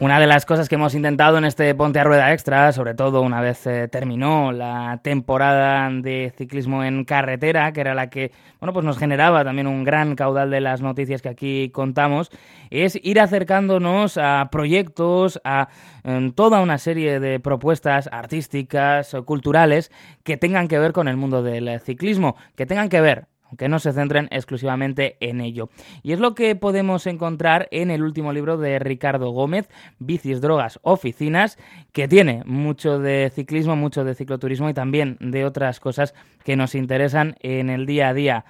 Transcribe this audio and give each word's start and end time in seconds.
Una 0.00 0.18
de 0.18 0.26
las 0.26 0.46
cosas 0.46 0.70
que 0.70 0.76
hemos 0.76 0.94
intentado 0.94 1.36
en 1.36 1.44
este 1.44 1.74
Ponte 1.74 1.98
a 1.98 2.04
Rueda 2.04 2.32
Extra, 2.32 2.72
sobre 2.72 2.94
todo 2.94 3.20
una 3.20 3.42
vez 3.42 3.66
eh, 3.66 3.86
terminó 3.86 4.50
la 4.50 4.98
temporada 5.04 5.90
de 5.90 6.32
ciclismo 6.38 6.82
en 6.82 7.04
carretera, 7.04 7.70
que 7.74 7.82
era 7.82 7.94
la 7.94 8.08
que 8.08 8.32
bueno, 8.60 8.72
pues 8.72 8.86
nos 8.86 8.96
generaba 8.96 9.44
también 9.44 9.66
un 9.66 9.84
gran 9.84 10.16
caudal 10.16 10.50
de 10.50 10.62
las 10.62 10.80
noticias 10.80 11.20
que 11.20 11.28
aquí 11.28 11.68
contamos, 11.68 12.30
es 12.70 12.98
ir 13.02 13.20
acercándonos 13.20 14.16
a 14.16 14.48
proyectos, 14.50 15.38
a 15.44 15.68
em, 16.02 16.32
toda 16.32 16.62
una 16.62 16.78
serie 16.78 17.20
de 17.20 17.38
propuestas 17.38 18.08
artísticas, 18.10 19.14
culturales 19.26 19.92
que 20.24 20.38
tengan 20.38 20.66
que 20.68 20.78
ver 20.78 20.94
con 20.94 21.08
el 21.08 21.18
mundo 21.18 21.42
del 21.42 21.78
ciclismo, 21.78 22.36
que 22.56 22.64
tengan 22.64 22.88
que 22.88 23.02
ver 23.02 23.26
aunque 23.50 23.68
no 23.68 23.78
se 23.78 23.92
centren 23.92 24.28
exclusivamente 24.30 25.16
en 25.20 25.40
ello. 25.40 25.68
Y 26.02 26.12
es 26.12 26.20
lo 26.20 26.34
que 26.34 26.54
podemos 26.54 27.06
encontrar 27.06 27.68
en 27.70 27.90
el 27.90 28.02
último 28.02 28.32
libro 28.32 28.56
de 28.56 28.78
Ricardo 28.78 29.30
Gómez, 29.30 29.68
Bicis, 29.98 30.40
Drogas, 30.40 30.78
Oficinas, 30.82 31.58
que 31.92 32.08
tiene 32.08 32.42
mucho 32.46 32.98
de 32.98 33.30
ciclismo, 33.34 33.76
mucho 33.76 34.04
de 34.04 34.14
cicloturismo 34.14 34.70
y 34.70 34.74
también 34.74 35.16
de 35.20 35.44
otras 35.44 35.80
cosas 35.80 36.14
que 36.44 36.56
nos 36.56 36.74
interesan 36.74 37.36
en 37.40 37.70
el 37.70 37.86
día 37.86 38.08
a 38.08 38.14
día. 38.14 38.44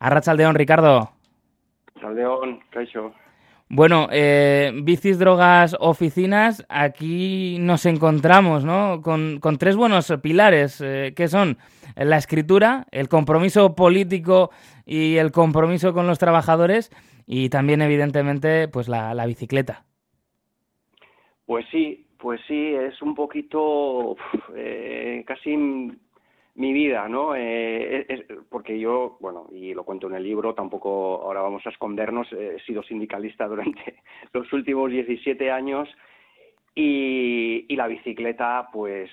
Arrachaldeón, 0.00 0.54
Ricardo. 0.54 1.10
Arrachaldeón, 1.94 2.60
Caixo. 2.70 3.14
Bueno, 3.68 4.08
eh, 4.12 4.72
bicis, 4.82 5.18
drogas, 5.18 5.74
oficinas, 5.80 6.64
aquí 6.68 7.56
nos 7.60 7.86
encontramos 7.86 8.64
¿no? 8.64 9.00
con, 9.02 9.40
tres 9.58 9.74
buenos 9.74 10.12
pilares, 10.22 10.80
eh, 10.80 11.14
que 11.16 11.28
son 11.28 11.56
la 11.96 12.18
escritura, 12.18 12.86
el 12.90 13.08
compromiso 13.08 13.74
político 13.74 14.50
y 14.84 15.16
el 15.16 15.32
compromiso 15.32 15.94
con 15.94 16.06
los 16.06 16.18
trabajadores 16.18 16.90
y 17.26 17.48
también, 17.48 17.80
evidentemente, 17.80 18.68
pues 18.68 18.86
la, 18.88 19.24
bicicleta. 19.26 19.84
Pues 21.46 21.64
sí, 21.70 22.06
pues 22.18 22.40
sí, 22.46 22.74
es 22.74 23.00
un 23.00 23.14
poquito 23.14 24.16
eh, 24.54 25.24
casi 25.26 25.56
mi 26.56 26.72
vida, 26.72 27.08
¿no? 27.08 27.34
Eh, 27.34 28.06
es, 28.08 28.24
porque 28.48 28.78
yo, 28.78 29.16
bueno, 29.20 29.48
y 29.52 29.74
lo 29.74 29.84
cuento 29.84 30.06
en 30.06 30.14
el 30.14 30.22
libro, 30.22 30.54
tampoco 30.54 31.22
ahora 31.22 31.40
vamos 31.40 31.66
a 31.66 31.70
escondernos, 31.70 32.32
he 32.32 32.60
sido 32.60 32.82
sindicalista 32.82 33.46
durante 33.48 33.96
los 34.32 34.52
últimos 34.52 34.90
17 34.90 35.50
años 35.50 35.88
y, 36.74 37.66
y 37.68 37.76
la 37.76 37.88
bicicleta, 37.88 38.68
pues, 38.72 39.10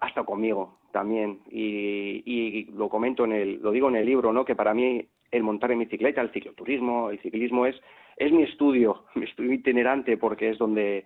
ha 0.00 0.08
estado 0.08 0.26
conmigo 0.26 0.78
también. 0.92 1.40
Y, 1.50 2.22
y, 2.24 2.64
lo 2.72 2.88
comento 2.88 3.24
en 3.24 3.32
el, 3.32 3.62
lo 3.62 3.72
digo 3.72 3.88
en 3.88 3.96
el 3.96 4.06
libro, 4.06 4.32
¿no? 4.32 4.44
Que 4.44 4.56
para 4.56 4.74
mí 4.74 5.06
el 5.30 5.42
montar 5.42 5.72
en 5.72 5.80
bicicleta, 5.80 6.20
el 6.20 6.32
cicloturismo, 6.32 7.10
el 7.10 7.20
ciclismo 7.20 7.66
es, 7.66 7.80
es 8.16 8.32
mi 8.32 8.42
estudio, 8.42 9.04
mi 9.14 9.24
estudio 9.24 9.52
itinerante, 9.52 10.16
porque 10.16 10.50
es 10.50 10.58
donde 10.58 11.04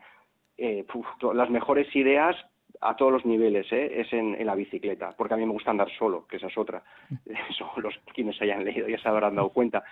eh, 0.57 0.85
las 1.35 1.51
mejores 1.51 1.95
ideas 1.95 2.37
a 2.85 2.95
todos 2.97 3.13
los 3.13 3.25
niveles 3.25 3.67
¿eh? 3.73 4.01
es 4.01 4.13
en, 4.13 4.37
la 4.45 4.55
bicicleta, 4.55 5.15
porque 5.17 5.35
a 5.35 5.37
mí 5.39 5.47
me 5.47 5.53
gusta 5.53 5.71
andar 5.71 5.91
solo, 5.99 6.27
que 6.27 6.37
esa 6.37 6.49
es 6.49 6.59
otra. 6.59 6.83
Eso 7.51 7.71
los 7.77 7.99
quienes 8.15 8.41
hayan 8.43 8.65
leído 8.65 8.89
ya 8.89 8.99
se 8.99 9.09
habrán 9.09 9.35
dado 9.35 9.49
cuenta. 9.49 9.83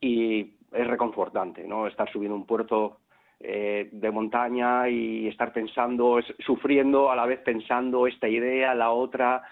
Y 0.00 0.42
es 0.72 0.86
reconfortante, 0.86 1.66
¿no? 1.66 1.86
Estar 1.86 2.10
subiendo 2.12 2.36
un 2.36 2.44
puerto 2.44 2.98
eh, 3.40 3.88
de 3.90 4.10
montaña 4.10 4.88
y 4.88 5.28
estar 5.28 5.52
pensando, 5.52 6.20
sufriendo, 6.40 7.10
a 7.10 7.16
la 7.16 7.24
vez 7.24 7.40
pensando 7.40 8.06
esta 8.06 8.28
idea, 8.28 8.74
la 8.74 8.90
otra. 8.90 9.42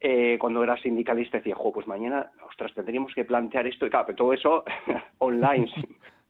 Eh, 0.00 0.36
cuando 0.40 0.62
era 0.64 0.76
sindicalista 0.78 1.38
decía, 1.38 1.54
jo, 1.54 1.72
pues 1.72 1.86
mañana, 1.86 2.30
ostras, 2.48 2.74
tendríamos 2.74 3.14
que 3.14 3.24
plantear 3.24 3.68
esto. 3.68 3.86
Y 3.86 3.90
claro, 3.90 4.06
pero 4.06 4.16
todo 4.16 4.32
eso 4.32 4.64
online, 5.18 5.70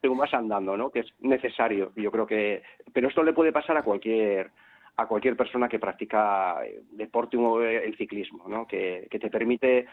según 0.01 0.19
vas 0.19 0.35
andando, 0.35 0.77
¿no? 0.77 0.91
Que 0.91 1.01
es 1.01 1.15
necesario. 1.21 1.93
Yo 1.97 2.11
creo 2.11 2.27
que... 2.27 2.63
Pero 2.93 3.09
esto 3.09 3.23
le 3.23 3.33
puede 3.33 3.53
pasar 3.53 3.77
a 3.79 3.83
cualquier 3.83 4.51
a 4.99 5.07
cualquier 5.07 5.37
persona 5.37 5.69
que 5.69 5.79
practica 5.79 6.57
eh, 6.65 6.81
deporte 6.91 7.37
o 7.37 7.63
el 7.63 7.97
ciclismo, 7.97 8.49
¿no? 8.49 8.67
que, 8.67 9.09
te 9.09 9.31
permite 9.31 9.87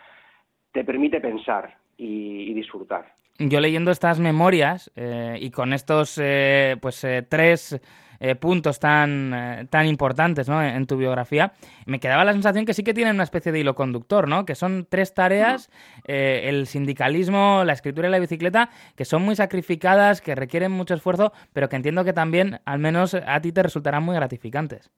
te 0.72 0.84
permite 0.84 1.22
pensar 1.22 1.78
y, 1.96 2.54
disfrutar. 2.54 3.14
Yo 3.38 3.60
leyendo 3.62 3.92
estas 3.92 4.20
memorias 4.20 4.92
eh, 4.96 5.38
y 5.40 5.52
con 5.52 5.72
estos 5.74 6.20
eh, 6.22 6.76
pues 6.82 7.06
tres 7.30 7.80
eh, 8.20 8.36
puntos 8.36 8.80
tan, 8.80 9.34
eh, 9.34 9.68
tan 9.70 9.88
importantes 9.88 10.50
¿no? 10.50 10.64
en, 10.64 10.86
tu 10.88 10.98
biografía, 10.98 11.54
me 11.86 12.00
quedaba 12.00 12.26
la 12.26 12.34
sensación 12.34 12.66
que 12.66 12.74
sí 12.74 12.84
que 12.84 12.94
tienen 12.94 13.16
una 13.16 13.24
especie 13.24 13.52
de 13.52 13.60
hilo 13.60 13.76
conductor, 13.76 14.28
¿no? 14.28 14.46
que 14.46 14.56
son 14.56 14.88
tres 14.90 15.14
tareas, 15.14 15.70
eh, 16.08 16.44
el 16.46 16.68
sindicalismo, 16.68 17.64
la 17.66 17.74
escritura 17.74 18.08
y 18.08 18.12
la 18.12 18.20
bicicleta, 18.20 18.70
que 18.96 19.06
son 19.06 19.24
muy 19.24 19.36
sacrificadas, 19.36 20.22
que 20.22 20.36
requieren 20.36 20.72
mucho 20.72 20.94
esfuerzo, 20.94 21.34
pero 21.54 21.70
que 21.70 21.76
entiendo 21.76 22.04
que 22.04 22.14
también, 22.14 22.60
al 22.66 22.80
menos 22.80 23.16
a 23.16 23.42
ti, 23.42 23.52
te 23.52 23.64
resultarán 23.64 24.04
muy 24.04 24.16
gratificantes. 24.16 24.92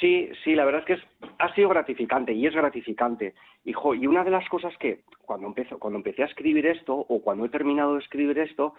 Sí, 0.00 0.28
sí, 0.42 0.54
la 0.54 0.64
verdad 0.64 0.84
es 0.86 1.00
que 1.00 1.06
ha 1.38 1.54
sido 1.54 1.68
gratificante 1.68 2.32
y 2.32 2.46
es 2.46 2.54
gratificante. 2.54 3.34
Hijo, 3.64 3.94
y 3.94 4.06
una 4.06 4.24
de 4.24 4.30
las 4.30 4.46
cosas 4.48 4.76
que 4.78 5.00
cuando, 5.24 5.46
empezó, 5.46 5.78
cuando 5.78 5.98
empecé 5.98 6.22
a 6.22 6.26
escribir 6.26 6.66
esto 6.66 6.94
o 6.94 7.22
cuando 7.22 7.44
he 7.44 7.48
terminado 7.48 7.94
de 7.94 8.00
escribir 8.00 8.38
esto, 8.38 8.74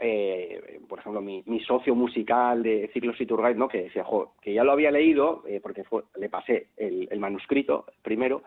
eh, 0.00 0.80
por 0.88 1.00
ejemplo, 1.00 1.20
mi, 1.20 1.42
socio 1.66 1.94
musical 1.94 2.62
de 2.62 2.88
Ciclos 2.92 3.20
y 3.20 3.26
Tour 3.26 3.56
¿no? 3.56 3.68
que 3.68 3.82
decía, 3.84 4.04
que 4.40 4.52
ya 4.52 4.64
lo 4.64 4.72
había 4.72 4.90
leído, 4.90 5.42
eh, 5.46 5.60
porque 5.62 5.84
le 6.16 6.28
pasé 6.28 6.68
el, 6.76 7.18
manuscrito 7.18 7.86
primero, 8.02 8.42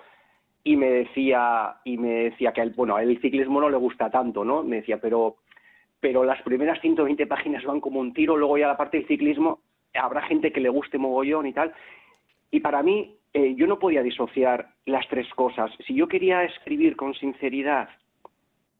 y 0.63 0.75
me 0.75 0.89
decía, 0.89 1.77
y 1.83 1.97
me 1.97 2.25
decía 2.25 2.53
que 2.53 2.63
bueno, 2.75 2.95
a 2.95 3.03
él 3.03 3.09
el 3.09 3.21
ciclismo 3.21 3.59
no 3.59 3.69
le 3.69 3.77
gusta 3.77 4.09
tanto, 4.09 4.45
¿no? 4.45 4.63
Me 4.63 4.77
decía, 4.77 4.99
pero, 5.01 5.37
pero 5.99 6.23
las 6.23 6.41
primeras 6.43 6.79
120 6.81 7.25
páginas 7.27 7.63
van 7.63 7.81
como 7.81 7.99
un 7.99 8.13
tiro, 8.13 8.37
luego 8.37 8.57
ya 8.57 8.67
la 8.67 8.77
parte 8.77 8.97
del 8.97 9.07
ciclismo 9.07 9.59
habrá 9.93 10.21
gente 10.21 10.51
que 10.51 10.61
le 10.61 10.69
guste 10.69 10.97
mogollón 10.97 11.47
y 11.47 11.53
tal. 11.53 11.73
Y 12.51 12.59
para 12.59 12.83
mí, 12.83 13.17
eh, 13.33 13.55
yo 13.55 13.65
no 13.65 13.79
podía 13.79 14.03
disociar 14.03 14.69
las 14.85 15.07
tres 15.07 15.27
cosas. 15.33 15.71
Si 15.85 15.95
yo 15.95 16.07
quería 16.07 16.43
escribir 16.43 16.95
con 16.95 17.13
sinceridad 17.15 17.89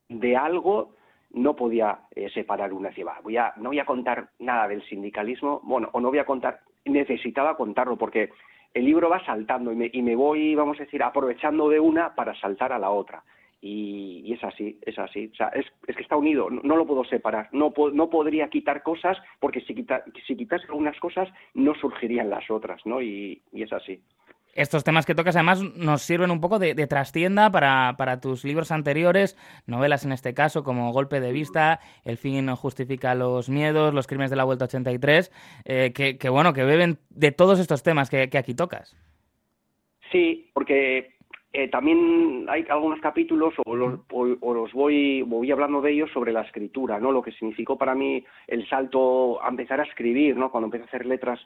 de 0.09 0.35
algo, 0.35 0.93
no 1.33 1.55
podía 1.55 1.99
eh, 2.15 2.29
separar 2.33 2.73
una 2.73 2.91
y 2.95 3.03
voy 3.23 3.37
a, 3.37 3.53
no 3.57 3.69
voy 3.69 3.79
a 3.79 3.85
contar 3.85 4.29
nada 4.39 4.67
del 4.67 4.83
sindicalismo, 4.83 5.61
bueno, 5.63 5.89
o 5.93 6.01
no 6.01 6.09
voy 6.09 6.19
a 6.19 6.25
contar, 6.25 6.61
necesitaba 6.85 7.55
contarlo 7.55 7.97
porque 7.97 8.29
el 8.73 8.85
libro 8.85 9.09
va 9.09 9.23
saltando 9.25 9.71
y 9.71 9.75
me, 9.75 9.89
y 9.91 10.01
me 10.01 10.15
voy, 10.15 10.55
vamos 10.55 10.79
a 10.79 10.83
decir, 10.83 11.03
aprovechando 11.03 11.69
de 11.69 11.79
una 11.79 12.15
para 12.15 12.35
saltar 12.39 12.73
a 12.73 12.79
la 12.79 12.89
otra. 12.89 13.23
Y, 13.63 14.33
es 14.33 14.43
así, 14.43 14.79
es 14.81 14.97
así. 14.97 15.29
O 15.31 15.35
sea, 15.35 15.49
es, 15.49 15.65
es 15.85 15.95
que 15.95 16.01
está 16.01 16.15
unido, 16.15 16.49
no, 16.49 16.75
lo 16.75 16.87
puedo 16.87 17.03
separar. 17.03 17.47
No, 17.51 17.71
no 17.93 18.09
podría 18.09 18.49
quitar 18.49 18.81
cosas 18.81 19.17
porque 19.39 19.61
si, 19.61 19.75
quita, 19.75 20.03
si 20.25 20.35
quitas 20.35 20.63
algunas 20.63 20.97
cosas 20.99 21.29
no 21.53 21.75
surgirían 21.75 22.29
las 22.29 22.49
otras, 22.49 22.83
¿no? 22.85 23.01
y 23.01 23.41
es 23.53 23.71
así 23.71 24.01
estos 24.53 24.83
temas 24.83 25.05
que 25.05 25.15
tocas 25.15 25.35
además 25.35 25.61
nos 25.75 26.01
sirven 26.01 26.31
un 26.31 26.41
poco 26.41 26.59
de, 26.59 26.75
trastienda 26.87 27.51
para, 27.51 28.19
tus 28.19 28.43
libros 28.43 28.71
anteriores, 28.71 29.37
novelas 29.65 30.05
en 30.05 30.11
este 30.11 30.33
caso, 30.33 30.63
como 30.63 30.91
Golpe 30.91 31.19
de 31.19 31.31
Vista, 31.31 31.79
El 32.03 32.17
fin 32.17 32.45
no 32.45 32.55
justifica 32.55 33.15
los 33.15 33.49
miedos, 33.49 33.93
Los 33.93 34.07
crímenes 34.07 34.29
de 34.29 34.35
la 34.35 34.43
Vuelta 34.43 34.65
83, 34.65 35.31
eh, 35.65 35.93
que, 35.93 36.29
bueno, 36.29 36.53
que 36.53 36.63
beben 36.63 36.97
de 37.09 37.31
todos 37.31 37.59
estos 37.59 37.83
temas 37.83 38.09
que, 38.09 38.29
aquí 38.37 38.53
tocas. 38.53 38.95
Sí, 40.11 40.49
porque 40.53 41.15
eh, 41.53 41.69
también 41.69 42.45
hay 42.49 42.65
algunos 42.69 42.99
capítulos 42.99 43.53
o 43.65 43.75
los, 43.75 43.99
o, 44.11 44.53
los 44.53 44.73
voy, 44.73 45.21
voy 45.21 45.51
hablando 45.51 45.81
de 45.81 45.93
ellos 45.93 46.09
sobre 46.11 46.33
la 46.33 46.41
escritura, 46.41 46.99
¿no? 46.99 47.11
Lo 47.11 47.21
que 47.21 47.31
significó 47.31 47.77
para 47.77 47.95
mí 47.95 48.23
el 48.47 48.67
salto 48.67 49.41
a 49.41 49.47
empezar 49.47 49.79
a 49.79 49.83
escribir, 49.83 50.35
¿no? 50.35 50.51
Cuando 50.51 50.67
empecé 50.67 50.83
a 50.83 50.87
hacer 50.87 51.05
letras 51.05 51.39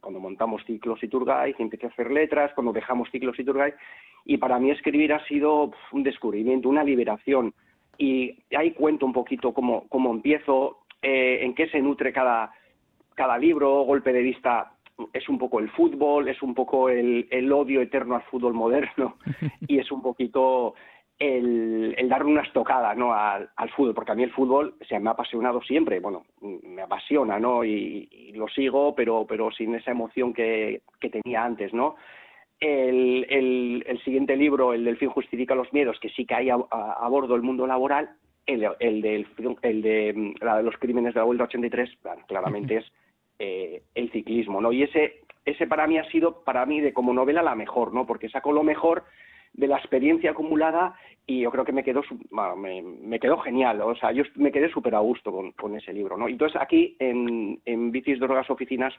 cuando 0.00 0.20
montamos 0.20 0.64
ciclos 0.64 1.02
y 1.02 1.08
Turgay, 1.08 1.54
empecé 1.58 1.86
a 1.86 1.90
hacer 1.90 2.10
letras, 2.10 2.52
cuando 2.54 2.72
dejamos 2.72 3.10
ciclos 3.10 3.38
y 3.38 3.44
Turgay, 3.44 3.72
y 4.24 4.36
para 4.38 4.58
mí 4.58 4.70
escribir 4.70 5.12
ha 5.12 5.24
sido 5.26 5.72
un 5.92 6.02
descubrimiento, 6.02 6.68
una 6.68 6.84
liberación. 6.84 7.54
Y 7.98 8.38
ahí 8.56 8.72
cuento 8.72 9.06
un 9.06 9.12
poquito 9.12 9.52
cómo, 9.52 9.86
cómo 9.88 10.10
empiezo, 10.10 10.78
eh, 11.02 11.40
en 11.42 11.54
qué 11.54 11.68
se 11.68 11.80
nutre 11.80 12.12
cada, 12.12 12.52
cada 13.14 13.36
libro, 13.38 13.82
golpe 13.82 14.12
de 14.12 14.22
vista 14.22 14.72
es 15.12 15.28
un 15.28 15.38
poco 15.38 15.60
el 15.60 15.70
fútbol, 15.70 16.28
es 16.28 16.42
un 16.42 16.54
poco 16.54 16.88
el, 16.88 17.26
el 17.30 17.52
odio 17.52 17.80
eterno 17.80 18.16
al 18.16 18.22
fútbol 18.22 18.54
moderno 18.54 19.16
y 19.66 19.78
es 19.78 19.90
un 19.90 20.02
poquito 20.02 20.74
el, 21.20 21.94
el 21.98 22.08
darle 22.08 22.32
una 22.32 22.40
estocada 22.40 22.94
¿no? 22.94 23.12
Al, 23.12 23.50
fútbol, 23.76 23.94
porque 23.94 24.12
a 24.12 24.14
mí 24.14 24.22
el 24.22 24.32
fútbol 24.32 24.74
se 24.88 24.98
me 24.98 25.10
ha 25.10 25.12
apasionado 25.12 25.62
siempre, 25.62 26.00
bueno, 26.00 26.24
me 26.40 26.82
apasiona, 26.82 27.38
¿no? 27.38 27.62
Y, 27.62 28.32
lo 28.34 28.48
sigo, 28.48 28.94
pero, 28.94 29.26
pero 29.28 29.50
sin 29.50 29.74
esa 29.74 29.90
emoción 29.90 30.32
que, 30.32 30.80
que 30.98 31.10
tenía 31.10 31.44
antes, 31.44 31.74
¿no? 31.74 31.96
El, 32.58 33.26
el, 33.28 33.84
el, 33.86 34.02
siguiente 34.02 34.34
libro, 34.34 34.72
el 34.72 34.84
del 34.84 34.96
fin 34.96 35.10
justifica 35.10 35.54
los 35.54 35.72
miedos, 35.72 35.98
que 36.00 36.08
sí 36.10 36.24
que 36.24 36.34
hay 36.34 36.50
a, 36.50 37.08
bordo 37.08 37.34
el 37.34 37.42
mundo 37.42 37.66
laboral, 37.66 38.10
el, 38.46 38.66
el, 38.78 39.02
del, 39.02 39.26
el 39.62 39.82
de, 39.82 40.34
la 40.40 40.62
los 40.62 40.76
crímenes 40.78 41.12
de 41.12 41.20
la 41.20 41.24
Vuelta 41.24 41.44
83, 41.44 41.98
claramente 42.26 42.76
es 42.78 42.92
eh, 43.38 43.82
el 43.94 44.10
ciclismo, 44.10 44.60
¿no? 44.60 44.72
Y 44.72 44.84
ese, 44.84 45.20
ese 45.44 45.66
para 45.66 45.86
mí 45.86 45.98
ha 45.98 46.04
sido, 46.10 46.42
para 46.44 46.64
mí, 46.64 46.80
de 46.80 46.94
como 46.94 47.12
novela, 47.12 47.42
la 47.42 47.54
mejor, 47.54 47.92
¿no? 47.92 48.06
Porque 48.06 48.30
saco 48.30 48.52
lo 48.52 48.62
mejor 48.62 49.04
de 49.52 49.66
la 49.66 49.78
experiencia 49.78 50.30
acumulada 50.30 50.94
y 51.26 51.40
yo 51.40 51.50
creo 51.50 51.64
que 51.64 51.72
me 51.72 51.84
quedó 51.84 52.02
me, 52.56 52.82
me 52.82 53.18
quedó 53.20 53.38
genial 53.38 53.80
o 53.82 53.94
sea 53.94 54.12
yo 54.12 54.24
me 54.36 54.52
quedé 54.52 54.70
súper 54.70 54.94
a 54.94 55.00
gusto 55.00 55.32
con, 55.32 55.52
con, 55.52 55.76
ese 55.76 55.92
libro 55.92 56.16
no 56.16 56.28
entonces 56.28 56.60
aquí 56.60 56.96
en, 56.98 57.60
en 57.64 57.90
bicis 57.90 58.18
drogas 58.18 58.48
oficinas 58.50 58.94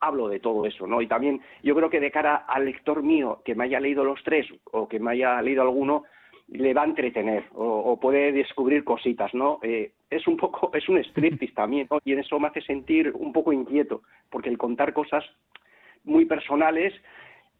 hablo 0.00 0.28
de 0.28 0.40
todo 0.40 0.66
eso 0.66 0.86
no 0.86 1.02
y 1.02 1.06
también 1.06 1.40
yo 1.62 1.74
creo 1.74 1.90
que 1.90 2.00
de 2.00 2.10
cara 2.10 2.44
al 2.48 2.64
lector 2.64 3.02
mío 3.02 3.42
que 3.44 3.54
me 3.54 3.64
haya 3.64 3.80
leído 3.80 4.04
los 4.04 4.22
tres 4.22 4.46
o 4.72 4.88
que 4.88 4.98
me 4.98 5.12
haya 5.12 5.40
leído 5.42 5.62
alguno 5.62 6.04
le 6.48 6.74
va 6.74 6.82
a 6.82 6.86
entretener 6.86 7.44
o, 7.54 7.98
puede 8.00 8.32
descubrir 8.32 8.84
cositas, 8.84 9.32
¿no? 9.34 9.58
Eh, 9.62 9.92
es 10.10 10.26
un 10.26 10.36
poco, 10.36 10.70
es 10.74 10.88
un 10.88 10.98
striptease 10.98 11.54
también, 11.54 11.86
¿no? 11.90 11.98
Y 12.04 12.12
en 12.12 12.20
eso 12.20 12.38
me 12.38 12.48
hace 12.48 12.60
sentir 12.62 13.12
un 13.14 13.32
poco 13.32 13.52
inquieto, 13.52 14.02
porque 14.30 14.50
el 14.50 14.58
contar 14.58 14.92
cosas 14.92 15.24
muy 16.04 16.26
personales, 16.26 16.92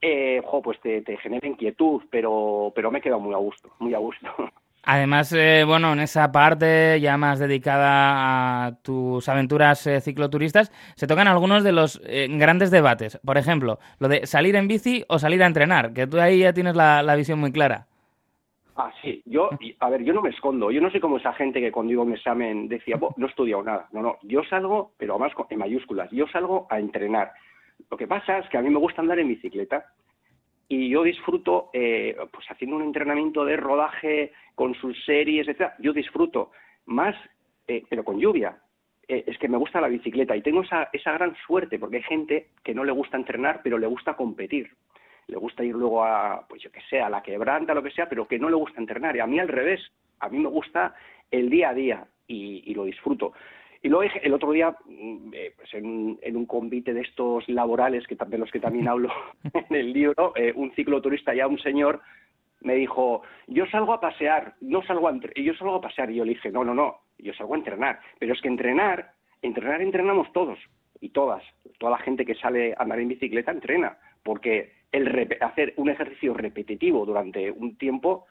eh, 0.05 0.43
pues 0.63 0.81
te, 0.81 1.03
genera 1.19 1.47
inquietud, 1.47 2.03
pero, 2.11 2.73
pero 2.75 2.91
me 2.91 2.99
he 2.99 3.03
quedado 3.03 3.21
muy 3.21 3.35
a 3.35 3.39
gusto, 3.39 3.71
muy 3.79 3.95
a 3.95 3.99
gusto. 3.99 4.29
Además, 4.87 5.33
eh, 5.33 5.65
bueno, 5.67 5.95
en 5.95 6.01
esa 6.01 6.31
parte 6.31 7.01
ya 7.01 7.17
más 7.17 7.39
dedicada 7.39 8.67
a 8.67 8.83
tus 8.83 9.27
aventuras 9.31 9.87
eh, 9.87 10.01
cicloturistas, 10.03 10.71
se 10.95 11.07
tocan 11.07 11.27
algunos 11.27 11.65
de 11.65 11.73
los 11.73 12.03
grandes 12.29 12.71
debates. 12.71 13.19
Por 13.25 13.39
ejemplo, 13.39 13.79
lo 13.99 14.09
de 14.09 14.27
salir 14.27 14.57
en 14.57 14.69
bici 14.69 15.05
o 15.09 15.19
salir 15.19 15.43
a 15.43 15.47
entrenar, 15.47 15.95
que 15.95 16.07
tú 16.07 16.21
ahí 16.21 16.41
ya 16.41 16.53
tienes 16.53 16.77
la 16.77 17.15
visión 17.17 17.39
muy 17.39 17.51
clara. 17.51 17.87
Ah, 18.77 18.93
sí. 19.03 19.23
Yo, 19.25 19.51
a 19.81 19.91
ver, 19.91 20.03
yo 20.03 20.13
no 20.13 20.23
me 20.23 20.31
escondo. 20.31 20.71
Yo 20.71 20.81
no 20.81 20.91
sé 20.91 21.01
cómo 21.01 21.19
esa 21.19 21.33
gente 21.35 21.61
que 21.61 21.71
cuando 21.71 21.93
iba 21.93 22.03
a 22.03 22.07
un 22.07 22.13
examen 22.13 22.69
decía, 22.69 22.97
no 23.17 23.27
he 23.27 23.31
estudiado 23.31 23.63
nada. 23.63 23.89
No, 23.93 24.03
no. 24.03 24.19
Yo 24.23 24.43
salgo, 24.45 24.93
pero 24.97 25.15
además 25.15 25.33
en 25.51 25.59
mayúsculas, 25.59 26.11
yo 26.11 26.27
salgo 26.29 26.67
a 26.71 26.81
entrenar. 26.81 27.33
Lo 27.91 27.97
que 27.97 28.07
pasa 28.07 28.39
es 28.39 28.49
que 28.49 28.59
a 28.59 28.63
mí 28.63 28.71
me 28.71 28.79
gusta 28.79 29.03
andar 29.03 29.19
en 29.19 29.29
bicicleta 29.29 29.87
y 30.69 30.89
yo 30.89 31.03
disfruto, 31.03 31.71
eh, 31.73 32.17
pues 32.33 32.47
haciendo 32.49 32.77
un 32.77 32.83
entrenamiento 32.83 33.45
de 33.45 33.57
rodaje 33.57 34.33
con 34.55 34.75
sus 34.75 34.97
series, 35.05 35.47
etcétera. 35.47 35.75
Yo 35.79 35.93
disfruto 35.93 36.51
más, 36.87 37.15
eh, 37.69 37.83
pero 37.89 38.05
con 38.05 38.19
lluvia. 38.19 38.59
Eh, 39.07 39.25
es 39.27 39.39
que 39.39 39.49
me 39.49 39.59
gusta 39.59 39.81
la 39.81 39.89
bicicleta 39.89 40.35
y 40.35 40.43
tengo 40.43 40.63
esa, 40.63 40.89
esa 40.93 41.13
gran 41.13 41.37
suerte 41.47 41.79
porque 41.79 41.97
hay 41.97 42.03
gente 42.03 42.49
que 42.63 42.75
no 42.75 42.85
le 42.85 42.93
gusta 42.93 43.19
entrenar, 43.19 43.61
pero 43.63 43.77
le 43.79 43.87
gusta 43.87 44.15
competir 44.15 44.71
le 45.27 45.37
gusta 45.37 45.65
ir 45.65 45.75
luego 45.75 46.05
a, 46.05 46.47
pues 46.49 46.63
yo 46.63 46.71
que 46.71 46.81
sé, 46.89 47.01
a 47.01 47.09
la 47.09 47.23
quebranta, 47.23 47.75
lo 47.75 47.83
que 47.83 47.91
sea, 47.91 48.09
pero 48.09 48.27
que 48.27 48.39
no 48.39 48.49
le 48.49 48.57
gusta 48.57 48.81
entrenar. 48.81 49.17
Y 49.17 49.21
a 49.21 49.27
mí 49.27 49.39
al 49.39 49.49
revés, 49.49 49.81
a 50.21 50.29
mí 50.29 50.39
me 50.39 50.49
gusta 50.49 50.95
el 51.31 51.51
día 51.51 51.71
a 51.71 51.75
día 51.75 52.07
y, 52.27 52.75
lo 52.75 52.85
disfruto. 52.85 53.33
Y 53.85 53.91
luego 53.91 54.11
el 54.23 54.33
otro 54.33 54.51
día, 54.51 54.75
mm, 54.87 55.35
eh, 55.35 55.53
pues 55.57 55.75
en, 55.75 56.19
un 56.35 56.47
convite 56.47 56.95
de 56.95 57.03
estos 57.03 57.47
laborales, 57.51 58.07
que 58.07 58.17
de 58.17 58.39
los 58.39 58.51
que 58.51 58.59
también 58.59 58.89
hablo 58.89 59.11
en 59.53 59.77
el 59.77 59.93
libro, 59.93 60.33
eh, 60.37 60.55
un 60.57 60.73
cicloturista 60.73 61.35
ya, 61.35 61.47
un 61.47 61.59
señor, 61.59 62.01
me 62.63 62.77
dijo, 62.77 63.21
yo 63.47 63.67
salgo 63.67 63.93
a 63.93 64.01
pasear, 64.01 64.55
no 64.63 64.83
salgo 64.87 65.09
a 65.09 65.21
yo 65.37 65.53
salgo 65.57 65.75
a 65.75 65.81
pasear. 65.83 66.11
Y 66.11 66.15
yo 66.15 66.25
le 66.25 66.33
dije, 66.33 66.51
no, 66.51 66.65
no, 66.65 66.73
no, 66.73 67.01
yo 67.19 67.35
salgo 67.35 67.53
a 67.53 67.59
entrenar. 67.59 68.01
Pero 68.19 68.33
es 68.33 68.41
que 68.41 68.49
entrenar, 68.49 69.13
entrenar 69.43 69.83
entrenamos 69.83 70.33
todos 70.33 70.59
y 71.03 71.11
todas. 71.11 71.43
Toda 71.79 71.93
la 71.93 71.99
gente 71.99 72.25
que 72.25 72.37
sale 72.37 72.73
a 72.73 72.83
andar 72.83 73.01
en 73.01 73.09
bicicleta 73.09 73.53
entrena, 73.53 73.99
porque 74.23 74.73
el 74.93 75.29
hacer 75.43 75.75
un 75.77 75.91
ejercicio 75.91 76.33
repetitivo 76.33 77.05
durante 77.05 77.51
un 77.51 77.77
tiempo 77.77 78.25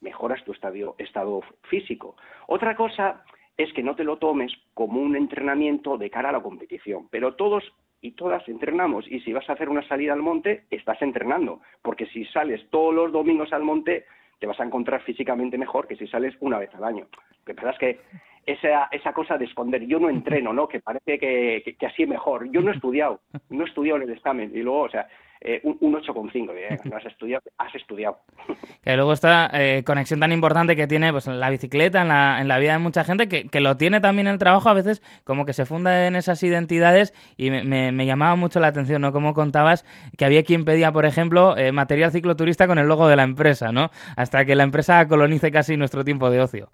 mejoras 0.00 0.42
tu 0.42 0.50
estado 0.50 1.42
físico. 1.70 2.16
Otra 2.48 2.74
cosa 2.74 3.22
es 3.56 3.72
que 3.72 3.82
no 3.82 3.96
te 3.96 4.04
lo 4.04 4.18
tomes 4.18 4.52
como 4.74 5.00
un 5.00 5.16
entrenamiento 5.16 5.96
de 5.96 6.10
cara 6.10 6.28
a 6.28 6.32
la 6.32 6.42
competición, 6.42 7.08
pero 7.10 7.34
todos 7.34 7.64
y 8.00 8.12
todas 8.12 8.46
entrenamos 8.48 9.10
y 9.10 9.20
si 9.20 9.32
vas 9.32 9.48
a 9.48 9.54
hacer 9.54 9.68
una 9.68 9.86
salida 9.88 10.12
al 10.12 10.22
monte, 10.22 10.64
estás 10.70 11.00
entrenando, 11.02 11.60
porque 11.82 12.06
si 12.06 12.24
sales 12.26 12.68
todos 12.70 12.94
los 12.94 13.12
domingos 13.12 13.52
al 13.52 13.62
monte, 13.62 14.04
te 14.38 14.46
vas 14.46 14.60
a 14.60 14.64
encontrar 14.64 15.02
físicamente 15.02 15.56
mejor 15.58 15.86
que 15.86 15.96
si 15.96 16.06
sales 16.06 16.34
una 16.40 16.58
vez 16.58 16.74
al 16.74 16.84
año. 16.84 17.06
Que 17.44 17.54
pasa 17.54 17.70
es 17.70 17.78
que 17.78 18.00
esa, 18.44 18.88
esa 18.92 19.12
cosa 19.12 19.38
de 19.38 19.46
esconder, 19.46 19.86
yo 19.86 19.98
no 19.98 20.08
entreno, 20.08 20.52
¿no? 20.52 20.68
Que 20.68 20.80
parece 20.80 21.18
que, 21.18 21.76
que, 21.78 21.86
así 21.86 22.02
es 22.02 22.08
mejor. 22.08 22.50
Yo 22.50 22.60
no 22.60 22.70
he 22.70 22.74
estudiado, 22.74 23.20
no 23.48 23.64
he 23.64 23.68
estudiado 23.68 23.96
en 23.96 24.08
el 24.08 24.16
examen 24.16 24.52
y 24.54 24.62
luego, 24.62 24.82
o 24.82 24.88
sea, 24.90 25.08
eh, 25.40 25.60
un, 25.64 25.76
un 25.80 25.94
8,5. 25.94 26.50
Eh, 26.54 26.78
no 26.84 26.96
has 26.96 27.06
estudiado, 27.06 27.42
has 27.58 27.74
estudiado. 27.74 28.18
Que 28.82 28.94
luego 28.94 29.12
esta 29.12 29.50
eh, 29.52 29.82
conexión 29.84 30.20
tan 30.20 30.30
importante 30.30 30.76
que 30.76 30.86
tiene 30.86 31.10
pues, 31.10 31.26
la 31.26 31.50
bicicleta 31.50 32.02
en 32.02 32.08
la, 32.08 32.40
en 32.40 32.46
la 32.46 32.58
vida 32.58 32.72
de 32.74 32.78
mucha 32.78 33.02
gente, 33.02 33.28
que, 33.28 33.48
que, 33.48 33.60
lo 33.60 33.76
tiene 33.76 34.00
también 34.00 34.28
el 34.28 34.38
trabajo, 34.38 34.68
a 34.68 34.74
veces 34.74 35.02
como 35.24 35.44
que 35.44 35.52
se 35.52 35.66
funda 35.66 36.06
en 36.06 36.14
esas 36.14 36.40
identidades 36.44 37.12
y 37.36 37.50
me, 37.50 37.90
me, 37.90 38.06
llamaba 38.06 38.36
mucho 38.36 38.60
la 38.60 38.68
atención, 38.68 39.02
¿no? 39.02 39.12
Como 39.12 39.34
contabas 39.34 39.84
que 40.16 40.24
había 40.24 40.44
quien 40.44 40.64
pedía, 40.64 40.92
por 40.92 41.04
ejemplo, 41.04 41.56
eh, 41.56 41.72
material 41.72 42.12
cicloturista 42.12 42.68
con 42.68 42.78
el 42.78 42.86
logo 42.86 43.08
de 43.08 43.16
la 43.16 43.24
empresa, 43.24 43.72
¿no? 43.72 43.90
Hasta 44.16 44.44
que 44.44 44.54
la 44.54 44.62
empresa 44.62 45.08
colonice 45.08 45.50
casi 45.50 45.76
nuestro 45.76 46.04
tiempo 46.04 46.30
de 46.30 46.40
ocio. 46.40 46.68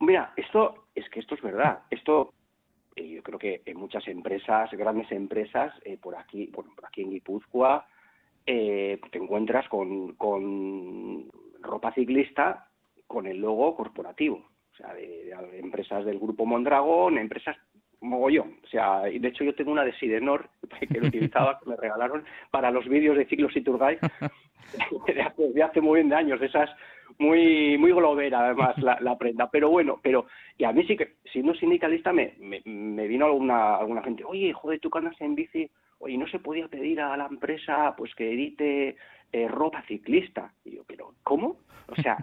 Mira, 0.00 0.32
esto 0.36 0.86
es 0.94 1.08
que 1.10 1.20
esto 1.20 1.34
es 1.34 1.42
verdad. 1.42 1.80
Esto 1.90 2.32
yo 2.96 3.22
creo 3.22 3.38
que 3.38 3.62
en 3.66 3.78
muchas 3.78 4.06
empresas, 4.08 4.70
grandes 4.72 5.10
empresas, 5.10 5.72
eh, 5.84 5.98
por 6.00 6.16
aquí, 6.16 6.50
bueno, 6.52 6.72
por 6.74 6.86
aquí 6.86 7.02
en 7.02 7.10
Guipúzcoa, 7.10 7.86
eh, 8.46 9.00
te 9.10 9.18
encuentras 9.18 9.68
con, 9.68 10.14
con, 10.14 11.28
ropa 11.60 11.92
ciclista 11.92 12.68
con 13.06 13.26
el 13.26 13.38
logo 13.38 13.74
corporativo, 13.74 14.46
o 14.72 14.76
sea, 14.76 14.92
de, 14.94 15.30
empresas 15.58 16.04
del 16.04 16.18
grupo 16.18 16.44
Mondragón, 16.44 17.18
empresas 17.18 17.56
mogollón. 18.00 18.58
O 18.62 18.66
sea, 18.66 19.02
de 19.02 19.28
hecho 19.28 19.44
yo 19.44 19.54
tengo 19.54 19.72
una 19.72 19.84
de 19.84 19.94
Sidenor 19.94 20.50
que 20.92 21.00
lo 21.00 21.08
utilizaba, 21.08 21.58
que 21.58 21.70
me 21.70 21.76
regalaron 21.76 22.24
para 22.50 22.70
los 22.70 22.86
vídeos 22.86 23.16
de 23.16 23.26
ciclos 23.26 23.56
y 23.56 23.60
de 25.12 25.22
hace, 25.22 25.52
de 25.52 25.62
hace 25.62 25.80
muy 25.80 26.00
bien 26.00 26.08
de 26.10 26.16
años, 26.16 26.40
de 26.40 26.46
esas 26.46 26.70
muy 27.18 27.78
muy 27.78 27.92
globera 27.92 28.46
además 28.46 28.76
la, 28.78 28.98
la, 29.00 29.16
prenda. 29.16 29.48
Pero 29.50 29.70
bueno 29.70 30.00
pero 30.02 30.26
y 30.58 30.64
a 30.64 30.72
mí 30.72 30.84
sí 30.84 30.96
que 30.96 31.16
siendo 31.32 31.54
sindicalista 31.54 32.12
me, 32.12 32.34
me, 32.38 32.60
me 32.64 33.06
vino 33.06 33.26
alguna 33.26 33.76
alguna 33.76 34.02
gente 34.02 34.24
oye 34.24 34.52
joder 34.52 34.80
tú 34.80 34.90
que 34.90 34.98
andas 34.98 35.20
en 35.20 35.34
bici 35.34 35.70
oye 35.98 36.18
no 36.18 36.26
se 36.28 36.38
podía 36.38 36.68
pedir 36.68 37.00
a 37.00 37.16
la 37.16 37.26
empresa 37.26 37.94
pues 37.96 38.14
que 38.14 38.32
edite 38.32 38.96
eh, 39.32 39.48
ropa 39.48 39.82
ciclista 39.82 40.52
y 40.64 40.76
yo 40.76 40.84
pero 40.86 41.14
cómo 41.22 41.56
o 41.88 41.94
sea 41.96 42.18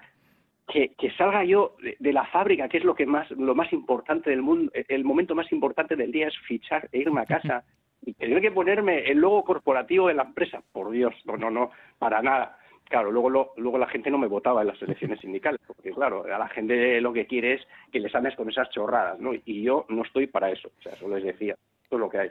que, 0.68 0.94
que 0.98 1.12
salga 1.12 1.44
yo 1.44 1.76
de, 2.00 2.14
la 2.14 2.26
fábrica 2.28 2.70
que 2.70 2.78
es 2.78 2.84
lo 2.84 2.96
que 2.96 3.06
más 3.06 3.30
lo 3.32 3.56
más 3.56 3.72
importante 3.74 4.30
del 4.30 4.42
mundo 4.42 4.72
el 4.74 5.04
momento 5.04 5.36
más 5.36 5.52
importante 5.52 5.96
del 5.96 6.12
día 6.12 6.28
es 6.28 6.38
fichar 6.48 6.88
e 6.92 7.00
irme 7.00 7.22
a 7.22 7.26
casa. 7.26 7.64
Y 8.04 8.16
tener 8.16 8.42
que 8.42 8.50
ponerme 8.50 9.12
el 9.12 9.20
logo 9.20 9.44
corporativo 9.44 10.08
de 10.08 10.16
la 10.16 10.24
empresa 10.24 10.64
por 10.72 10.90
Dios 10.90 11.14
no 11.24 11.38
no 11.38 11.52
no 11.52 11.70
para 12.00 12.20
nada 12.24 12.58
Claro, 12.92 13.10
luego, 13.10 13.54
luego 13.56 13.78
la 13.78 13.88
gente 13.88 14.12
no 14.12 14.18
me 14.18 14.28
votaba 14.28 14.62
en 14.62 14.68
las 14.68 14.82
elecciones 14.82 15.18
sindicales, 15.22 15.62
porque 15.66 15.92
claro, 15.92 16.26
a 16.26 16.38
la 16.38 16.50
gente 16.50 17.00
lo 17.00 17.14
que 17.14 17.26
quiere 17.26 17.54
es 17.54 17.62
que 17.90 18.02
les 18.02 18.14
ames 18.14 18.36
con 18.36 18.50
esas 18.50 18.70
chorradas, 18.70 19.18
¿no? 19.18 19.32
Y 19.34 19.64
yo 19.64 19.86
no 19.88 20.04
estoy 20.04 20.28
para 20.28 20.52
eso, 20.52 20.70
o 20.78 20.82
sea, 20.82 20.92
eso 20.92 21.08
les 21.08 21.24
decía 21.24 21.56
lo 22.00 22.10
que 22.10 22.20
hay. 22.20 22.30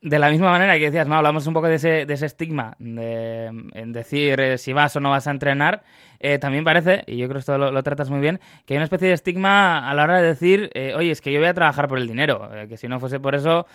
De 0.00 0.18
la 0.18 0.30
misma 0.30 0.50
manera 0.50 0.74
que 0.78 0.86
decías, 0.86 1.06
¿no? 1.06 1.14
hablamos 1.14 1.46
un 1.46 1.54
poco 1.54 1.68
de 1.68 1.74
ese, 1.74 2.06
de 2.06 2.14
ese 2.14 2.26
estigma 2.26 2.74
de 2.78 3.46
en 3.46 3.92
decir 3.92 4.40
eh, 4.40 4.58
si 4.58 4.72
vas 4.72 4.94
o 4.96 5.00
no 5.00 5.10
vas 5.10 5.26
a 5.26 5.30
entrenar. 5.30 5.82
Eh, 6.20 6.38
también 6.38 6.64
parece, 6.64 7.04
y 7.06 7.16
yo 7.16 7.26
creo 7.26 7.34
que 7.34 7.40
esto 7.40 7.58
lo, 7.58 7.82
tratas 7.84 8.10
muy 8.10 8.18
bien, 8.18 8.40
que 8.66 8.74
hay 8.74 8.78
una 8.78 8.84
especie 8.84 9.06
de 9.06 9.14
estigma 9.14 9.88
a 9.88 9.94
la 9.94 10.02
hora 10.02 10.20
de 10.20 10.26
decir, 10.26 10.68
eh, 10.74 10.92
oye, 10.96 11.12
es 11.12 11.20
que 11.20 11.32
yo 11.32 11.38
voy 11.38 11.48
a 11.48 11.54
trabajar 11.54 11.86
por 11.86 11.98
el 11.98 12.08
dinero, 12.08 12.50
que 12.68 12.76
si 12.76 12.88
no 12.88 12.98
fuese 12.98 13.20
por 13.20 13.36
eso, 13.36 13.66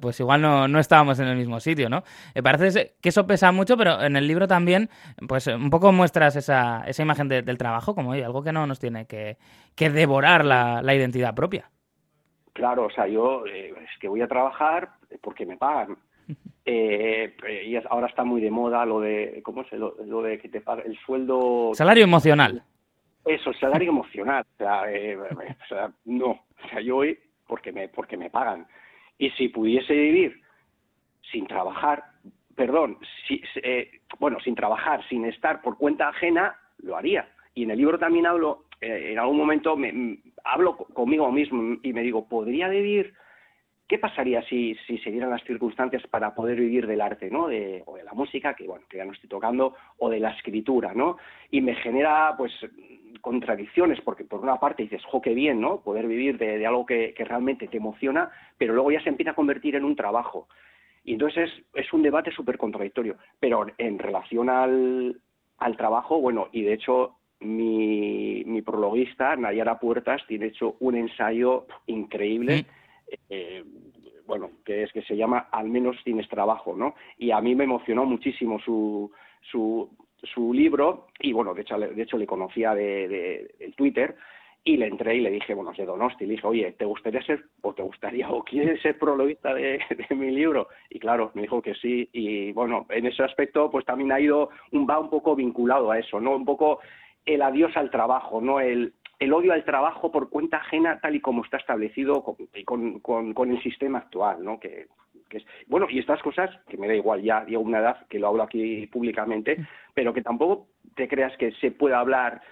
pues 0.00 0.18
igual 0.18 0.42
no, 0.42 0.66
no, 0.66 0.80
estábamos 0.80 1.20
en 1.20 1.28
el 1.28 1.36
mismo 1.36 1.60
sitio, 1.60 1.88
¿no? 1.88 2.02
parece 2.42 2.94
que 3.00 3.10
eso 3.10 3.24
pesa 3.28 3.52
mucho, 3.52 3.76
pero 3.76 4.02
en 4.02 4.16
el 4.16 4.26
libro 4.26 4.48
también, 4.48 4.90
pues 5.28 5.46
un 5.46 5.70
poco 5.70 5.92
muestras 5.92 6.34
esa, 6.34 6.82
esa 6.88 7.02
imagen 7.02 7.28
del 7.28 7.56
trabajo 7.56 7.94
como 7.94 8.14
algo 8.14 8.42
que 8.42 8.50
no 8.50 8.66
nos 8.66 8.80
tiene 8.80 9.06
que, 9.06 9.36
que 9.76 9.88
devorar 9.88 10.44
la, 10.44 10.82
la 10.82 10.96
identidad 10.96 11.36
propia. 11.36 11.70
Claro, 12.52 12.86
o 12.86 12.90
sea, 12.90 13.06
yo 13.06 13.46
eh, 13.46 13.74
es 13.82 13.98
que 13.98 14.08
voy 14.08 14.20
a 14.20 14.28
trabajar 14.28 14.90
porque 15.20 15.46
me 15.46 15.56
pagan. 15.56 15.96
Eh, 16.64 17.34
y 17.66 17.74
ahora 17.90 18.06
está 18.06 18.22
muy 18.22 18.40
de 18.40 18.48
moda 18.48 18.86
lo 18.86 19.00
de, 19.00 19.42
¿cómo 19.44 19.64
se 19.64 19.76
lo, 19.76 19.96
lo 20.06 20.22
de 20.22 20.38
que 20.38 20.48
te 20.48 20.60
paga 20.60 20.82
el 20.82 20.96
sueldo? 21.00 21.72
Salario 21.74 22.04
emocional. 22.04 22.62
Eso, 23.24 23.50
el 23.50 23.58
salario 23.58 23.90
emocional. 23.90 24.44
O 24.54 24.56
sea, 24.58 24.92
eh, 24.92 25.16
o 25.16 25.66
sea, 25.68 25.90
no, 26.04 26.26
o 26.26 26.68
sea, 26.70 26.80
yo 26.80 26.94
voy 26.94 27.18
porque 27.48 27.72
me, 27.72 27.88
porque 27.88 28.16
me 28.16 28.30
pagan. 28.30 28.68
Y 29.18 29.30
si 29.30 29.48
pudiese 29.48 29.92
vivir 29.92 30.40
sin 31.32 31.48
trabajar, 31.48 32.04
perdón, 32.54 32.98
si, 33.26 33.42
eh, 33.56 34.00
bueno, 34.20 34.38
sin 34.40 34.54
trabajar, 34.54 35.06
sin 35.08 35.24
estar 35.24 35.62
por 35.62 35.76
cuenta 35.76 36.08
ajena, 36.08 36.56
lo 36.78 36.96
haría. 36.96 37.28
Y 37.54 37.64
en 37.64 37.72
el 37.72 37.78
libro 37.78 37.98
también 37.98 38.26
hablo 38.26 38.66
eh, 38.82 39.12
en 39.12 39.18
algún 39.18 39.36
momento 39.36 39.76
me, 39.76 40.18
hablo 40.44 40.76
conmigo 40.76 41.30
mismo 41.30 41.78
y 41.82 41.92
me 41.92 42.02
digo, 42.02 42.26
¿podría 42.28 42.68
vivir? 42.68 43.14
¿Qué 43.88 43.98
pasaría 43.98 44.42
si, 44.42 44.74
se 44.86 45.10
dieran 45.10 45.30
las 45.30 45.44
circunstancias 45.44 46.02
para 46.06 46.34
poder 46.34 46.58
vivir 46.58 46.86
del 46.86 47.00
arte, 47.00 47.30
¿no? 47.30 47.48
De, 47.48 47.82
o 47.86 47.96
de 47.96 48.04
la 48.04 48.14
música, 48.14 48.54
que 48.54 48.66
bueno, 48.66 48.84
que 48.88 48.96
ya 48.96 49.04
no 49.04 49.12
estoy 49.12 49.28
tocando, 49.28 49.74
o 49.98 50.08
de 50.08 50.20
la 50.20 50.30
escritura, 50.30 50.94
¿no? 50.94 51.18
Y 51.50 51.60
me 51.60 51.74
genera, 51.74 52.34
pues, 52.36 52.52
contradicciones, 53.20 54.00
porque 54.00 54.24
por 54.24 54.40
una 54.40 54.58
parte 54.58 54.84
dices, 54.84 55.04
jo, 55.04 55.20
qué 55.20 55.34
bien, 55.34 55.60
¿no? 55.60 55.80
Poder 55.80 56.06
vivir 56.06 56.38
de, 56.38 56.66
algo 56.66 56.86
que, 56.86 57.14
realmente 57.18 57.68
te 57.68 57.76
emociona, 57.76 58.30
pero 58.56 58.72
luego 58.72 58.90
ya 58.90 59.02
se 59.02 59.10
empieza 59.10 59.32
a 59.32 59.36
convertir 59.36 59.76
en 59.76 59.84
un 59.84 59.96
trabajo. 59.96 60.48
Y 61.04 61.14
entonces 61.14 61.50
es, 61.50 61.64
es 61.74 61.92
un 61.92 62.02
debate 62.02 62.30
súper 62.30 62.56
contradictorio. 62.56 63.16
Pero 63.40 63.66
en 63.76 63.98
relación 63.98 64.48
al 64.48 65.76
trabajo, 65.76 66.20
bueno, 66.20 66.48
y 66.52 66.62
de 66.62 66.74
hecho 66.74 67.16
mi, 67.42 68.44
mi 68.44 68.62
prologuista, 68.62 69.36
Nayara 69.36 69.78
Puertas, 69.78 70.22
tiene 70.26 70.46
hecho 70.46 70.76
un 70.80 70.96
ensayo 70.96 71.66
increíble. 71.86 72.66
Eh, 73.28 73.64
bueno, 74.26 74.50
que 74.64 74.84
es 74.84 74.92
que 74.92 75.02
se 75.02 75.16
llama 75.16 75.48
Al 75.50 75.68
menos 75.68 75.96
tienes 76.04 76.28
trabajo, 76.28 76.74
¿no? 76.74 76.94
Y 77.18 77.32
a 77.32 77.40
mí 77.40 77.54
me 77.54 77.64
emocionó 77.64 78.04
muchísimo 78.04 78.58
su, 78.60 79.10
su, 79.40 79.90
su 80.22 80.52
libro 80.52 81.08
y 81.20 81.32
bueno, 81.32 81.54
de 81.54 81.62
hecho, 81.62 81.78
de 81.78 82.02
hecho 82.02 82.16
le 82.16 82.26
conocía 82.26 82.74
de, 82.74 83.08
de, 83.58 83.72
Twitter 83.76 84.16
y 84.64 84.76
le 84.76 84.86
entré 84.86 85.16
y 85.16 85.20
le 85.20 85.30
dije, 85.30 85.54
bueno, 85.54 85.72
de 85.76 85.84
Donosti, 85.84 86.24
le 86.24 86.34
dije, 86.34 86.46
oye, 86.46 86.72
¿te 86.78 86.84
gustaría 86.84 87.20
ser, 87.22 87.44
o 87.62 87.74
te 87.74 87.82
gustaría, 87.82 88.30
o 88.30 88.44
quieres 88.44 88.80
ser 88.80 88.96
prologuista 88.96 89.52
de, 89.54 89.80
de, 90.08 90.14
mi 90.14 90.30
libro? 90.30 90.68
Y 90.88 91.00
claro, 91.00 91.32
me 91.34 91.42
dijo 91.42 91.60
que 91.60 91.74
sí, 91.74 92.08
y 92.12 92.52
bueno, 92.52 92.86
en 92.90 93.06
ese 93.06 93.24
aspecto, 93.24 93.70
pues 93.70 93.84
también 93.84 94.12
ha 94.12 94.20
ido, 94.20 94.50
un, 94.70 94.86
va 94.88 95.00
un 95.00 95.10
poco 95.10 95.34
vinculado 95.34 95.90
a 95.90 95.98
eso, 95.98 96.20
¿no? 96.20 96.36
Un 96.36 96.44
poco 96.44 96.78
el 97.26 97.42
adiós 97.42 97.76
al 97.76 97.90
trabajo, 97.90 98.40
¿no? 98.40 98.60
El, 98.60 98.94
el 99.18 99.32
odio 99.32 99.52
al 99.52 99.64
trabajo 99.64 100.10
por 100.10 100.28
cuenta 100.30 100.58
ajena 100.58 100.98
tal 101.00 101.14
y 101.14 101.20
como 101.20 101.44
está 101.44 101.56
establecido 101.56 102.22
con, 102.22 103.00
con, 103.00 103.32
con, 103.32 103.50
el 103.50 103.62
sistema 103.62 103.98
actual, 103.98 104.44
¿no? 104.44 104.58
Que, 104.58 104.88
que 105.28 105.38
es, 105.38 105.44
bueno, 105.66 105.86
y 105.88 105.98
estas 105.98 106.20
cosas, 106.22 106.50
que 106.68 106.76
me 106.76 106.88
da 106.88 106.94
igual 106.94 107.22
ya, 107.22 107.44
digo 107.44 107.60
una 107.60 107.78
edad 107.78 108.06
que 108.08 108.18
lo 108.18 108.28
hablo 108.28 108.42
aquí 108.42 108.86
públicamente, 108.88 109.64
pero 109.94 110.12
que 110.12 110.22
tampoco 110.22 110.66
te 110.94 111.08
creas 111.08 111.36
que 111.36 111.52
se 111.52 111.70
pueda 111.70 112.00
hablar 112.00 112.42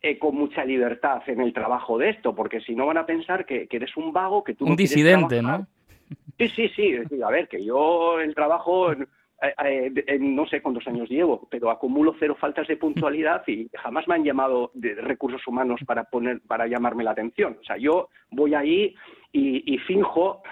eh, 0.00 0.18
con 0.18 0.34
mucha 0.34 0.64
libertad 0.64 1.22
en 1.26 1.40
el 1.40 1.52
trabajo 1.52 1.98
de 1.98 2.10
esto, 2.10 2.34
porque 2.34 2.60
si 2.60 2.74
no 2.74 2.86
van 2.86 2.98
a 2.98 3.06
pensar 3.06 3.44
que, 3.44 3.66
que 3.66 3.76
eres 3.76 3.96
un 3.96 4.12
vago, 4.12 4.44
que 4.44 4.54
tú... 4.54 4.64
Un 4.64 4.76
disidente, 4.76 5.42
¿no? 5.42 5.66
Sí, 6.38 6.48
sí, 6.48 6.68
sí, 6.74 6.96
a 7.24 7.30
ver, 7.30 7.48
que 7.48 7.64
yo 7.64 8.20
el 8.20 8.34
trabajo 8.34 8.92
no 10.20 10.46
sé 10.46 10.62
cuántos 10.62 10.86
años 10.86 11.08
llevo, 11.08 11.48
pero 11.50 11.70
acumulo 11.70 12.14
cero 12.18 12.36
faltas 12.38 12.68
de 12.68 12.76
puntualidad 12.76 13.42
y 13.46 13.68
jamás 13.74 14.06
me 14.06 14.14
han 14.14 14.24
llamado 14.24 14.70
de 14.74 14.94
recursos 14.94 15.46
humanos 15.46 15.80
para 15.86 16.04
poner, 16.04 16.40
para 16.46 16.66
llamarme 16.66 17.04
la 17.04 17.12
atención. 17.12 17.58
O 17.60 17.64
sea, 17.64 17.76
yo 17.76 18.08
voy 18.30 18.54
ahí 18.54 18.94
y, 19.32 19.74
y 19.74 19.78
finjo, 19.78 20.42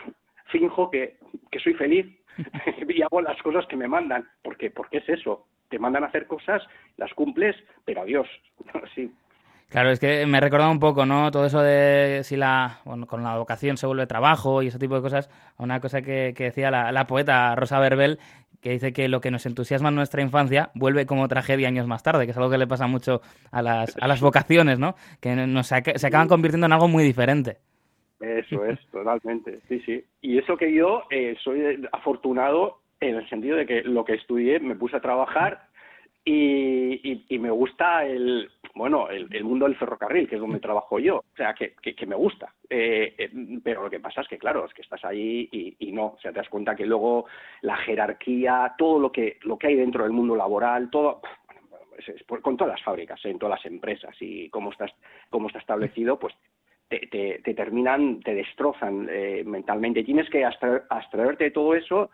finjo 0.47 0.91
que, 0.91 1.19
que 1.51 1.61
soy 1.61 1.75
feliz 1.75 2.07
y 2.89 3.03
hago 3.03 3.21
las 3.21 3.41
cosas 3.43 3.67
que 3.67 3.77
me 3.77 3.89
mandan, 3.89 4.27
porque, 4.43 4.71
porque 4.71 4.99
es 4.99 5.09
eso. 5.09 5.47
Te 5.69 5.79
mandan 5.79 6.03
a 6.03 6.09
hacer 6.09 6.27
cosas, 6.27 6.63
las 6.97 7.13
cumples, 7.15 7.57
pero 7.85 8.03
adiós. 8.03 8.27
sí. 8.95 9.13
Claro, 9.69 9.91
es 9.91 10.01
que 10.01 10.27
me 10.27 10.41
recordaba 10.41 10.73
un 10.73 10.81
poco, 10.81 11.07
¿no? 11.07 11.31
Todo 11.31 11.47
eso 11.47 11.63
de 11.63 12.23
si 12.25 12.37
la, 12.37 12.81
bueno, 12.85 13.07
con 13.07 13.23
la 13.23 13.39
vocación 13.39 13.77
se 13.77 13.87
vuelve 13.87 14.05
trabajo 14.09 14.63
y 14.63 14.67
ese 14.67 14.81
tipo 14.81 14.97
de 14.97 15.01
cosas, 15.01 15.31
una 15.59 15.79
cosa 15.79 16.03
que, 16.03 16.35
que 16.37 16.45
decía 16.45 16.73
la, 16.73 16.91
la, 16.91 17.07
poeta 17.07 17.55
Rosa 17.55 17.79
Verbel, 17.79 18.19
que 18.61 18.71
dice 18.71 18.93
que 18.93 19.09
lo 19.09 19.21
que 19.21 19.31
nos 19.31 19.47
entusiasma 19.47 19.89
en 19.89 19.95
nuestra 19.95 20.23
infancia 20.23 20.71
vuelve 20.75 21.07
como 21.07 21.29
tragedia 21.29 21.69
años 21.69 21.87
más 21.87 22.03
tarde, 22.03 22.27
que 22.27 22.33
es 22.33 22.37
algo 22.37 22.51
que 22.51 22.59
le 22.59 22.67
pasa 22.67 22.87
mucho 22.87 23.21
a 23.51 23.63
las, 23.63 23.97
a 24.01 24.07
las 24.07 24.21
vocaciones, 24.21 24.79
¿no? 24.79 24.95
Que 25.21 25.35
nos, 25.35 25.67
se 25.69 26.07
acaban 26.07 26.29
convirtiendo 26.29 26.67
en 26.67 26.73
algo 26.73 26.89
muy 26.89 27.05
diferente. 27.05 27.57
Eso 28.21 28.67
es, 28.67 28.79
totalmente, 28.93 29.61
sí, 29.67 29.81
sí. 29.87 30.05
Y 30.21 30.39
eso 30.39 30.57
que 30.57 30.73
yo 30.75 31.05
eh, 31.11 31.37
soy 31.43 31.89
afortunado 31.91 32.81
en 33.01 33.17
el 33.17 33.29
sentido 33.31 33.57
de 33.57 33.65
que 33.65 33.83
lo 33.83 34.05
que 34.05 34.15
estudié 34.15 34.61
me 34.61 34.75
puse 34.75 34.97
a 34.97 35.01
trabajar 35.01 35.69
y, 36.23 37.25
y, 37.29 37.39
me 37.39 37.51
gusta 37.51 38.05
el 38.05 38.51
bueno 38.75 39.09
el, 39.09 39.29
el, 39.35 39.45
mundo 39.45 39.67
del 39.67 39.77
ferrocarril 39.77 40.29
que 40.29 40.37
es 40.37 40.41
donde 40.41 40.61
trabajo 40.61 40.99
yo 40.99 41.19
o 41.19 41.37
sea 41.37 41.55
que, 41.55 41.75
que, 41.75 42.07
me 42.07 42.17
gusta. 42.17 42.55
Eh, 42.69 43.15
eh, 43.19 43.31
pero 43.63 43.83
lo 43.83 43.91
que 43.91 44.01
pasa 44.01 44.21
es 44.21 44.29
que 44.29 44.39
claro 44.39 44.65
es 44.65 44.75
que 44.75 44.83
estás 44.83 45.05
ahí 45.05 45.49
y, 45.51 45.77
y, 45.79 45.93
no. 45.93 46.07
O 46.07 46.19
sea 46.21 46.33
te 46.33 46.39
das 46.39 46.49
cuenta 46.49 46.77
que 46.77 46.87
luego 46.87 47.27
la 47.63 47.77
jerarquía 47.77 48.75
todo 48.79 48.99
lo 48.99 49.13
que 49.13 49.39
lo 49.43 49.59
que 49.59 49.69
hay 49.69 49.77
dentro 49.77 50.05
del 50.05 50.13
mundo 50.13 50.37
laboral 50.37 50.91
todo 50.91 51.21
bueno, 51.69 51.87
es, 51.99 52.09
es, 52.09 52.25
con 52.25 52.57
todas 52.57 52.75
las 52.75 52.83
fábricas 52.83 53.25
en 53.25 53.39
todas 53.39 53.59
las 53.59 53.67
empresas 53.67 54.15
y 54.21 54.49
cómo 54.51 54.71
estás 54.71 54.93
cómo 55.31 55.49
está 55.49 55.59
establecido 55.59 56.19
pues 56.19 56.35
te, 56.89 57.07
te, 57.07 57.41
te 57.45 57.55
terminan 57.55 58.21
te 58.21 58.35
destrozan 58.35 59.09
eh, 59.11 59.43
mentalmente. 59.47 60.05
Tienes 60.05 60.29
que 60.29 60.45
abstraerte 60.45 61.45
de 61.45 61.51
todo 61.53 61.75
eso 61.75 62.11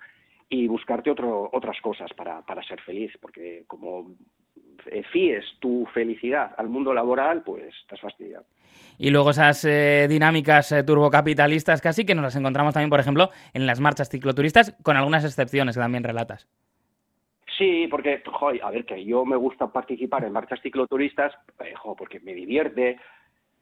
y 0.49 0.69
buscarte 0.69 1.11
otro, 1.11 1.49
otras 1.53 1.81
cosas 1.81 2.13
para, 2.15 2.43
para 2.43 2.63
ser 2.63 2.81
feliz, 2.83 3.13
porque 3.21 3.65
como 3.67 4.15
fíes 5.13 5.45
tu 5.61 5.87
felicidad 5.93 6.55
al 6.57 6.69
mundo 6.69 6.93
laboral, 6.93 7.43
pues 7.43 7.75
estás 7.83 8.01
fastidiado. 8.01 8.45
Y 8.99 9.11
luego 9.11 9.31
esas 9.31 9.65
eh, 9.65 10.07
dinámicas 10.09 10.73
eh, 10.73 10.83
turbocapitalistas 10.83 11.81
casi 11.83 12.07
que 12.07 12.15
nos 12.15 12.25
las 12.25 12.37
encontramos 12.37 12.73
también, 12.73 12.91
por 12.91 13.01
ejemplo, 13.01 13.31
en 13.53 13.67
las 13.67 13.81
marchas 13.81 14.09
cicloturistas, 14.09 14.77
con 14.83 14.97
algunas 14.97 15.25
excepciones 15.25 15.77
que 15.77 15.81
también 15.81 16.05
relatas. 16.05 16.49
Sí, 17.59 17.87
porque, 17.91 18.23
joder, 18.25 18.63
a 18.63 18.71
ver, 18.71 18.85
que 18.85 19.05
yo 19.05 19.25
me 19.25 19.37
gusta 19.37 19.73
participar 19.73 20.25
en 20.25 20.33
marchas 20.33 20.61
cicloturistas, 20.63 21.33
eh, 21.65 21.75
jo, 21.75 21.95
porque 21.97 22.21
me 22.21 22.35
divierte, 22.35 22.99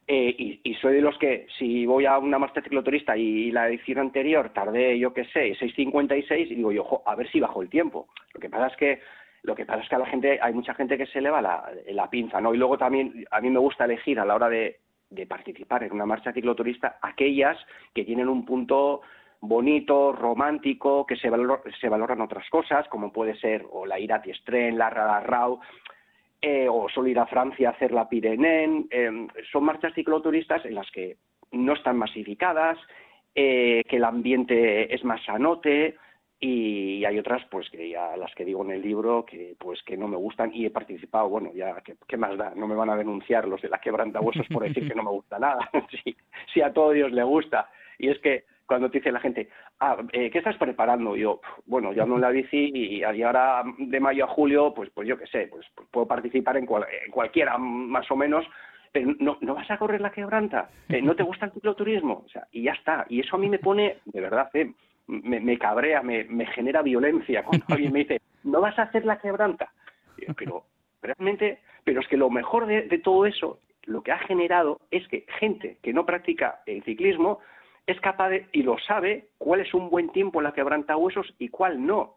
eh, 0.07 0.35
y, 0.37 0.61
y, 0.65 0.75
soy 0.75 0.97
de 0.97 1.01
los 1.01 1.17
que, 1.19 1.47
si 1.59 1.87
voy 1.87 2.05
a 2.05 2.19
una 2.19 2.39
marcha 2.39 2.61
cicloturista 2.61 3.17
y 3.17 3.51
la 3.51 3.69
edición 3.69 3.99
anterior 3.99 4.51
tardé, 4.53 4.99
yo 4.99 5.15
qué 5.15 5.25
sé, 5.27 5.57
6.56, 5.59 6.51
y 6.51 6.55
digo 6.57 6.73
yo, 6.73 6.83
ojo, 6.83 7.03
a 7.07 7.15
ver 7.15 7.31
si 7.31 7.41
bajo 7.41 7.63
el 7.63 7.71
tiempo. 7.71 8.09
Lo 8.35 8.41
que 8.41 8.51
pasa 8.51 8.67
es 8.67 8.77
que 8.77 9.01
lo 9.45 9.55
que 9.55 9.67
pasa 9.67 9.83
es 9.83 9.89
que 9.89 9.95
a 9.95 9.99
la 9.99 10.07
gente, 10.07 10.39
hay 10.43 10.55
mucha 10.55 10.75
gente 10.75 10.97
que 10.97 11.07
se 11.07 11.19
eleva 11.19 11.41
la, 11.43 11.71
la 11.89 12.09
pinza, 12.09 12.41
¿no? 12.41 12.55
Y 12.55 12.57
luego 12.57 12.79
también 12.79 13.27
a 13.31 13.41
mí 13.41 13.51
me 13.51 13.59
gusta 13.59 13.85
elegir 13.85 14.19
a 14.19 14.25
la 14.25 14.35
hora 14.35 14.49
de, 14.49 14.81
de 15.11 15.27
participar 15.27 15.85
en 15.85 15.93
una 15.93 16.07
marcha 16.07 16.33
cicloturista 16.33 16.99
aquellas 17.03 17.59
que 17.95 18.05
tienen 18.05 18.29
un 18.29 18.47
punto 18.47 19.03
bonito, 19.41 20.13
romántico, 20.13 21.05
que 21.05 21.17
se, 21.17 21.29
valor, 21.29 21.63
se 21.79 21.91
valoran 21.91 22.23
otras 22.23 22.49
cosas, 22.49 22.89
como 22.89 23.13
puede 23.13 23.37
ser 23.37 23.67
o 23.71 23.85
la 23.85 23.99
Irati 23.99 24.31
Estren, 24.31 24.79
la 24.79 24.89
Radarrau, 24.89 25.61
eh, 26.41 26.67
o 26.67 26.89
solo 26.89 27.09
ir 27.09 27.19
a 27.19 27.27
Francia 27.27 27.69
a 27.69 27.73
hacer 27.73 27.93
la 27.93 28.09
Pirenén. 28.09 28.87
Eh, 28.91 29.27
son 29.53 29.65
marchas 29.65 29.93
cicloturistas 29.95 30.65
en 30.65 30.75
las 30.75 30.91
que 30.91 31.19
no 31.53 31.75
están 31.75 31.99
masificadas, 31.99 32.79
eh, 33.35 33.83
que 33.89 33.97
el 33.97 34.05
ambiente 34.05 34.95
es 34.95 35.05
más 35.05 35.23
sanote 35.25 35.97
y 36.47 37.05
hay 37.07 37.19
otras 37.19 37.43
pues 37.51 37.71
que 37.71 37.89
ya 37.89 38.17
las 38.19 38.35
que 38.35 38.45
digo 38.45 38.63
en 38.65 38.73
el 38.73 38.83
libro 38.83 39.25
que 39.25 39.57
pues 39.59 39.83
que 39.83 39.97
no 39.97 40.09
me 40.09 40.17
gustan 40.17 40.51
y 40.55 40.67
he 40.67 40.71
participado 40.71 41.29
bueno 41.29 41.51
ya 41.55 41.81
qué, 41.81 41.95
qué 42.07 42.19
más 42.19 42.37
da 42.37 42.53
no 42.55 42.67
me 42.67 42.75
van 42.75 42.91
a 42.91 42.97
denunciar 42.97 43.49
los 43.49 43.63
de 43.63 43.71
la 43.71 43.79
quebrantahuesos 43.79 44.47
por 44.49 44.63
decir 44.63 44.87
que 44.87 44.95
no 44.95 45.03
me 45.03 45.11
gusta 45.11 45.39
nada 45.39 45.71
si, 46.05 46.15
si 46.53 46.61
a 46.61 46.73
todo 46.73 46.91
Dios 46.91 47.13
le 47.13 47.23
gusta 47.23 47.71
y 47.99 48.09
es 48.09 48.19
que 48.19 48.45
cuando 48.67 48.91
te 48.91 48.99
dice 48.99 49.13
la 49.13 49.21
gente, 49.21 49.51
ah, 49.81 49.99
eh, 50.13 50.31
¿qué 50.31 50.39
estás 50.39 50.57
preparando? 50.57 51.17
Yo, 51.17 51.43
bueno, 51.67 51.93
yo 51.93 52.03
ando 52.03 52.15
en 52.15 52.23
la 52.23 52.31
bici 52.31 52.71
y, 52.73 53.05
y 53.05 53.23
ahora 53.23 53.63
de 53.77 54.01
mayo 54.01 54.25
a 54.25 54.29
julio, 54.29 54.73
pues, 54.73 54.89
pues 54.89 55.07
yo 55.07 55.19
qué 55.19 55.27
sé, 55.27 55.49
pues, 55.49 55.67
pues 55.75 55.87
puedo 55.91 56.07
participar 56.07 56.57
en, 56.57 56.65
cual, 56.65 56.87
en, 57.05 57.11
cualquiera 57.11 57.59
más 57.59 58.11
o 58.11 58.17
menos, 58.17 58.47
pero 58.91 59.15
no, 59.19 59.37
no 59.43 59.55
vas 59.55 59.71
a 59.71 59.77
correr 59.77 60.01
la 60.01 60.13
quebranta, 60.13 60.71
eh, 60.89 61.03
no 61.03 61.15
te 61.15 61.23
gusta 61.23 61.45
el 61.45 61.53
cicloturismo, 61.53 62.23
o 62.25 62.29
sea, 62.31 62.47
y 62.53 62.63
ya 62.63 62.73
está. 62.73 63.05
Y 63.11 63.21
eso 63.21 63.37
a 63.37 63.39
mí 63.39 63.51
me 63.51 63.59
pone, 63.59 63.99
de 64.07 64.21
verdad, 64.23 64.49
eh, 64.55 64.73
me, 65.07 65.41
me, 65.41 65.59
cabrea, 65.59 66.03
me, 66.03 66.25
me 66.25 66.47
genera 66.47 66.83
violencia 66.83 67.43
cuando 67.43 67.65
alguien 67.69 67.93
me 67.93 68.01
dice, 68.01 68.21
no 68.43 68.61
vas 68.61 68.79
a 68.79 68.83
hacer 68.83 69.05
la 69.05 69.19
quebranta. 69.19 69.73
Pero 70.37 70.65
realmente, 71.03 71.61
pero 71.83 72.01
es 72.01 72.09
que 72.09 72.17
lo 72.17 72.31
mejor 72.31 72.67
de, 72.67 72.83
de 72.83 72.99
todo 72.99 73.27
eso, 73.27 73.59
lo 73.85 74.03
que 74.03 74.13
ha 74.13 74.19
generado 74.19 74.81
es 74.91 75.07
que 75.09 75.27
gente 75.39 75.79
que 75.83 75.93
no 75.93 76.07
practica 76.07 76.63
el 76.67 76.83
ciclismo 76.85 77.41
es 77.87 78.01
capaz 78.01 78.31
de, 78.31 78.47
y 78.53 78.63
lo 78.63 78.79
sabe, 78.79 79.29
cuál 79.39 79.61
es 79.61 79.75
un 79.75 79.91
buen 79.91 80.11
tiempo 80.11 80.41
en 80.41 80.45
la 80.45 80.53
quebrantahuesos 80.53 81.35
y 81.39 81.49
cuál 81.49 81.85
no. 81.85 82.17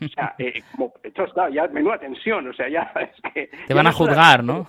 O 0.00 0.08
sea, 0.08 0.34
eh, 0.38 0.62
como, 0.72 0.92
entonces, 1.02 1.34
claro, 1.34 1.52
ya 1.52 1.66
menuda 1.68 1.98
tensión, 1.98 2.46
o 2.46 2.52
sea, 2.52 2.68
ya 2.68 2.92
es 3.00 3.32
que... 3.32 3.50
Te 3.66 3.74
van 3.74 3.86
a 3.86 3.92
juzgar, 3.92 4.44
¿no? 4.44 4.68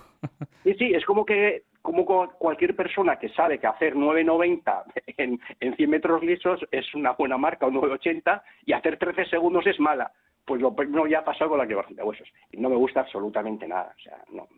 Sí, 0.64 0.74
sí, 0.74 0.92
es 0.92 1.04
como 1.04 1.24
que 1.24 1.62
como 1.92 2.28
cualquier 2.38 2.76
persona 2.76 3.16
que 3.16 3.28
sabe 3.30 3.58
que 3.58 3.66
hacer 3.66 3.94
9.90 3.94 4.84
en, 5.16 5.40
en 5.60 5.76
100 5.76 5.90
metros 5.90 6.22
lisos 6.22 6.60
es 6.70 6.94
una 6.94 7.12
buena 7.12 7.36
marca, 7.36 7.66
o 7.66 7.70
9.80, 7.70 8.42
y 8.66 8.72
hacer 8.72 8.98
13 8.98 9.26
segundos 9.26 9.66
es 9.66 9.78
mala. 9.80 10.12
Pues 10.44 10.60
lo 10.60 10.74
no 10.88 11.06
ya 11.06 11.20
ha 11.20 11.24
pasado 11.24 11.50
con 11.50 11.58
la 11.58 11.66
quebrantahuesos. 11.66 12.28
Y 12.50 12.58
no 12.58 12.70
me 12.70 12.76
gusta 12.76 13.00
absolutamente 13.00 13.68
nada, 13.68 13.94
o 13.96 14.02
sea, 14.02 14.18
no, 14.32 14.48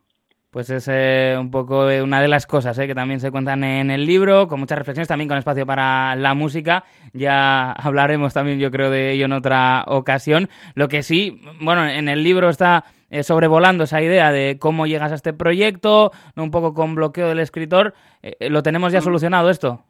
pues 0.53 0.69
es 0.69 0.87
eh, 0.93 1.35
un 1.41 1.51
poco 1.51 1.87
una 1.87 2.21
de 2.21 2.29
las 2.29 2.47
cosas 2.47 2.79
eh, 2.79 2.87
que 2.87 2.95
también 2.95 3.21
se 3.21 3.31
cuentan 3.31 3.65
en 3.65 3.91
el 3.91 4.05
libro, 4.05 4.49
con 4.49 4.61
muchas 4.61 4.77
reflexiones, 4.77 5.09
también 5.09 5.27
con 5.27 5.39
espacio 5.39 5.65
para 5.65 6.15
la 6.15 6.35
música. 6.35 6.85
Ya 7.15 7.73
hablaremos 7.73 8.35
también, 8.35 8.59
yo 8.59 8.71
creo, 8.71 8.91
de 8.91 9.12
ello 9.12 9.25
en 9.25 9.33
otra 9.33 9.83
ocasión. 9.87 10.51
Lo 10.75 10.89
que 10.89 11.03
sí, 11.03 11.41
bueno, 11.62 11.87
en 11.87 12.07
el 12.07 12.23
libro 12.23 12.51
está 12.51 12.85
eh, 13.12 13.23
sobrevolando 13.23 13.85
esa 13.85 14.00
idea 14.00 14.33
de 14.33 14.59
cómo 14.59 14.87
llegas 14.87 15.12
a 15.12 15.16
este 15.16 15.35
proyecto, 15.35 16.12
un 16.35 16.50
poco 16.50 16.73
con 16.73 16.95
bloqueo 16.95 17.28
del 17.28 17.40
escritor. 17.40 17.92
Eh, 18.23 18.49
¿Lo 18.49 18.62
tenemos 18.62 18.90
ya 18.90 19.00
mm. 19.00 19.02
solucionado 19.02 19.50
esto? 19.50 19.85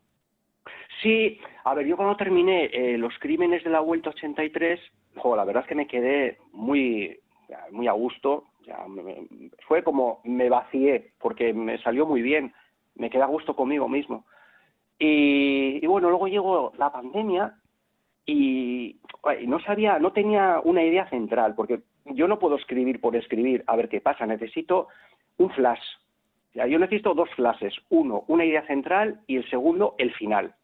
Sí, 1.01 1.39
a 1.65 1.73
ver, 1.75 1.87
yo 1.87 1.97
cuando 1.97 2.17
terminé 2.17 2.65
eh, 2.65 2.99
Los 2.99 3.17
Crímenes 3.21 3.63
de 3.63 3.71
la 3.71 3.79
Vuelta 3.79 4.11
83, 4.11 4.81
jo, 5.15 5.37
la 5.37 5.45
verdad 5.45 5.63
es 5.63 5.69
que 5.69 5.75
me 5.77 5.87
quedé 5.87 6.39
muy, 6.53 7.21
muy 7.71 7.87
a 7.87 7.93
gusto 7.93 8.47
ya, 8.67 8.85
me, 8.89 9.29
fue 9.69 9.85
como 9.85 10.21
me 10.25 10.49
vacié, 10.49 11.13
porque 11.21 11.53
me 11.53 11.79
salió 11.79 12.07
muy 12.07 12.23
bien, 12.23 12.53
me 12.97 13.09
quedé 13.09 13.23
a 13.23 13.27
gusto 13.27 13.55
conmigo 13.55 13.89
mismo. 13.89 14.25
Y, 14.99 15.79
y 15.81 15.87
bueno, 15.87 16.11
luego 16.11 16.27
llegó 16.27 16.73
la 16.77 16.91
pandemia 16.91 17.55
y, 18.27 18.97
y, 19.41 19.47
no 19.47 19.61
sabía, 19.61 20.01
no 20.01 20.13
tenía 20.13 20.61
una 20.65 20.83
idea 20.83 21.09
central, 21.09 21.55
porque 21.55 21.83
yo 22.07 22.29
no 22.29 22.39
puedo 22.39 22.57
escribir 22.57 23.01
por 23.01 23.17
escribir 23.17 23.65
a 23.67 23.77
ver 23.77 23.89
qué 23.89 24.01
pasa, 24.01 24.27
necesito 24.27 24.89
un 25.39 25.51
flash. 25.51 25.83
Ya, 26.55 26.67
yo 26.67 26.79
necesito 26.79 27.15
dos 27.15 27.31
flashes, 27.31 27.75
uno, 27.89 28.25
una 28.29 28.45
idea 28.45 28.67
central 28.67 29.21
y 29.27 29.37
el 29.37 29.49
segundo, 29.49 29.95
el 29.99 30.13
final. 30.13 30.55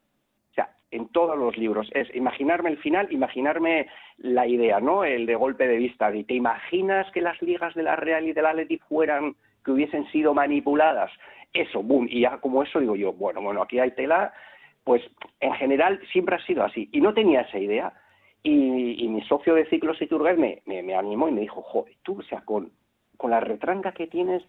O 0.51 0.53
sea, 0.53 0.69
en 0.91 1.07
todos 1.09 1.37
los 1.37 1.57
libros 1.57 1.89
es 1.93 2.13
imaginarme 2.15 2.69
el 2.69 2.77
final, 2.77 3.11
imaginarme 3.11 3.87
la 4.17 4.45
idea, 4.45 4.79
¿no? 4.79 5.03
El 5.03 5.25
de 5.25 5.35
golpe 5.35 5.67
de 5.67 5.77
vista. 5.77 6.13
¿Y 6.13 6.23
te 6.25 6.35
imaginas 6.35 7.11
que 7.11 7.21
las 7.21 7.41
ligas 7.41 7.73
de 7.73 7.83
la 7.83 7.95
Real 7.95 8.27
y 8.27 8.33
de 8.33 8.41
la 8.41 8.51
Athletic 8.51 8.83
fueran 8.87 9.35
que 9.65 9.71
hubiesen 9.71 10.05
sido 10.11 10.33
manipuladas? 10.33 11.11
Eso, 11.53 11.81
boom, 11.81 12.07
y 12.09 12.21
ya 12.21 12.37
como 12.37 12.61
eso 12.61 12.79
digo 12.79 12.95
yo, 12.95 13.11
bueno, 13.13 13.41
bueno, 13.41 13.63
aquí 13.63 13.79
hay 13.79 13.89
tela, 13.91 14.31
pues 14.83 15.01
en 15.39 15.53
general 15.53 15.99
siempre 16.11 16.35
ha 16.35 16.45
sido 16.45 16.63
así. 16.63 16.87
Y 16.91 17.01
no 17.01 17.15
tenía 17.15 17.41
esa 17.41 17.57
idea. 17.57 17.93
Y, 18.41 19.07
mi 19.07 19.21
socio 19.23 19.53
de 19.53 19.65
ciclos 19.65 19.97
y 20.01 20.07
me, 20.37 20.61
me, 20.65 20.95
animó 20.95 21.27
y 21.27 21.31
me 21.31 21.41
dijo, 21.41 21.61
joder, 21.61 21.93
tú, 22.03 22.19
o 22.19 22.23
sea, 22.23 22.41
con, 22.41 22.71
con 23.17 23.31
la 23.31 23.39
retranca 23.39 23.91
que 23.91 24.07
tienes, 24.07 24.43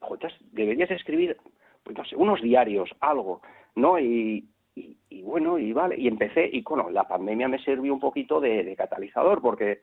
joder, 0.00 0.32
deberías 0.52 0.90
escribir, 0.90 1.36
pues 1.84 1.96
no 1.96 2.04
sé, 2.04 2.16
unos 2.16 2.42
diarios, 2.42 2.90
algo, 3.00 3.40
¿no? 3.76 3.98
Y, 4.00 4.48
y, 4.74 5.22
bueno, 5.22 5.58
y 5.58 5.72
vale, 5.72 5.96
y 5.98 6.08
empecé, 6.08 6.48
y 6.52 6.62
bueno, 6.62 6.90
la 6.90 7.04
pandemia 7.04 7.48
me 7.48 7.58
sirvió 7.58 7.92
un 7.92 8.00
poquito 8.00 8.40
de, 8.40 8.74
catalizador, 8.76 9.40
porque 9.40 9.80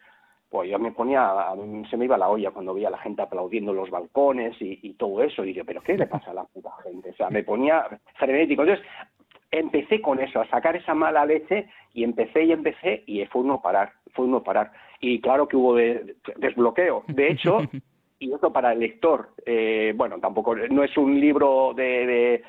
pues 0.49 0.69
yo 0.69 0.79
me 0.79 0.91
ponía, 0.93 1.29
se 1.89 1.97
me 1.97 2.05
iba 2.05 2.17
la 2.17 2.29
olla 2.29 2.51
cuando 2.51 2.73
veía 2.73 2.87
a 2.87 2.91
la 2.91 2.97
gente 2.99 3.21
aplaudiendo 3.21 3.73
los 3.73 3.89
balcones 3.89 4.55
y, 4.61 4.93
todo 4.93 5.21
eso, 5.21 5.43
y 5.43 5.53
yo, 5.53 5.65
pero 5.65 5.81
¿qué 5.81 5.97
le 5.97 6.07
pasa 6.07 6.31
a 6.31 6.33
la 6.33 6.45
puta 6.45 6.71
gente? 6.83 7.09
O 7.09 7.15
sea, 7.15 7.29
me 7.29 7.43
ponía 7.43 7.85
frenético. 8.15 8.63
Entonces, 8.63 8.85
empecé 9.51 10.01
con 10.01 10.19
eso, 10.19 10.39
a 10.39 10.47
sacar 10.49 10.75
esa 10.75 10.93
mala 10.93 11.25
leche, 11.25 11.67
y 11.93 12.03
empecé 12.03 12.43
y 12.43 12.51
empecé, 12.51 13.03
y 13.05 13.25
fue 13.25 13.41
uno 13.41 13.61
parar, 13.61 13.93
fue 14.13 14.25
uno 14.25 14.43
parar. 14.43 14.71
Y 14.99 15.19
claro 15.21 15.47
que 15.47 15.57
hubo 15.57 15.75
desbloqueo. 15.75 17.03
De 17.07 17.31
hecho, 17.31 17.59
y 18.19 18.33
eso 18.33 18.51
para 18.51 18.73
el 18.73 18.79
lector, 18.79 19.29
eh, 19.45 19.93
bueno, 19.95 20.19
tampoco, 20.19 20.55
no 20.55 20.83
es 20.83 20.95
un 20.97 21.19
libro 21.19 21.73
de 21.75 22.43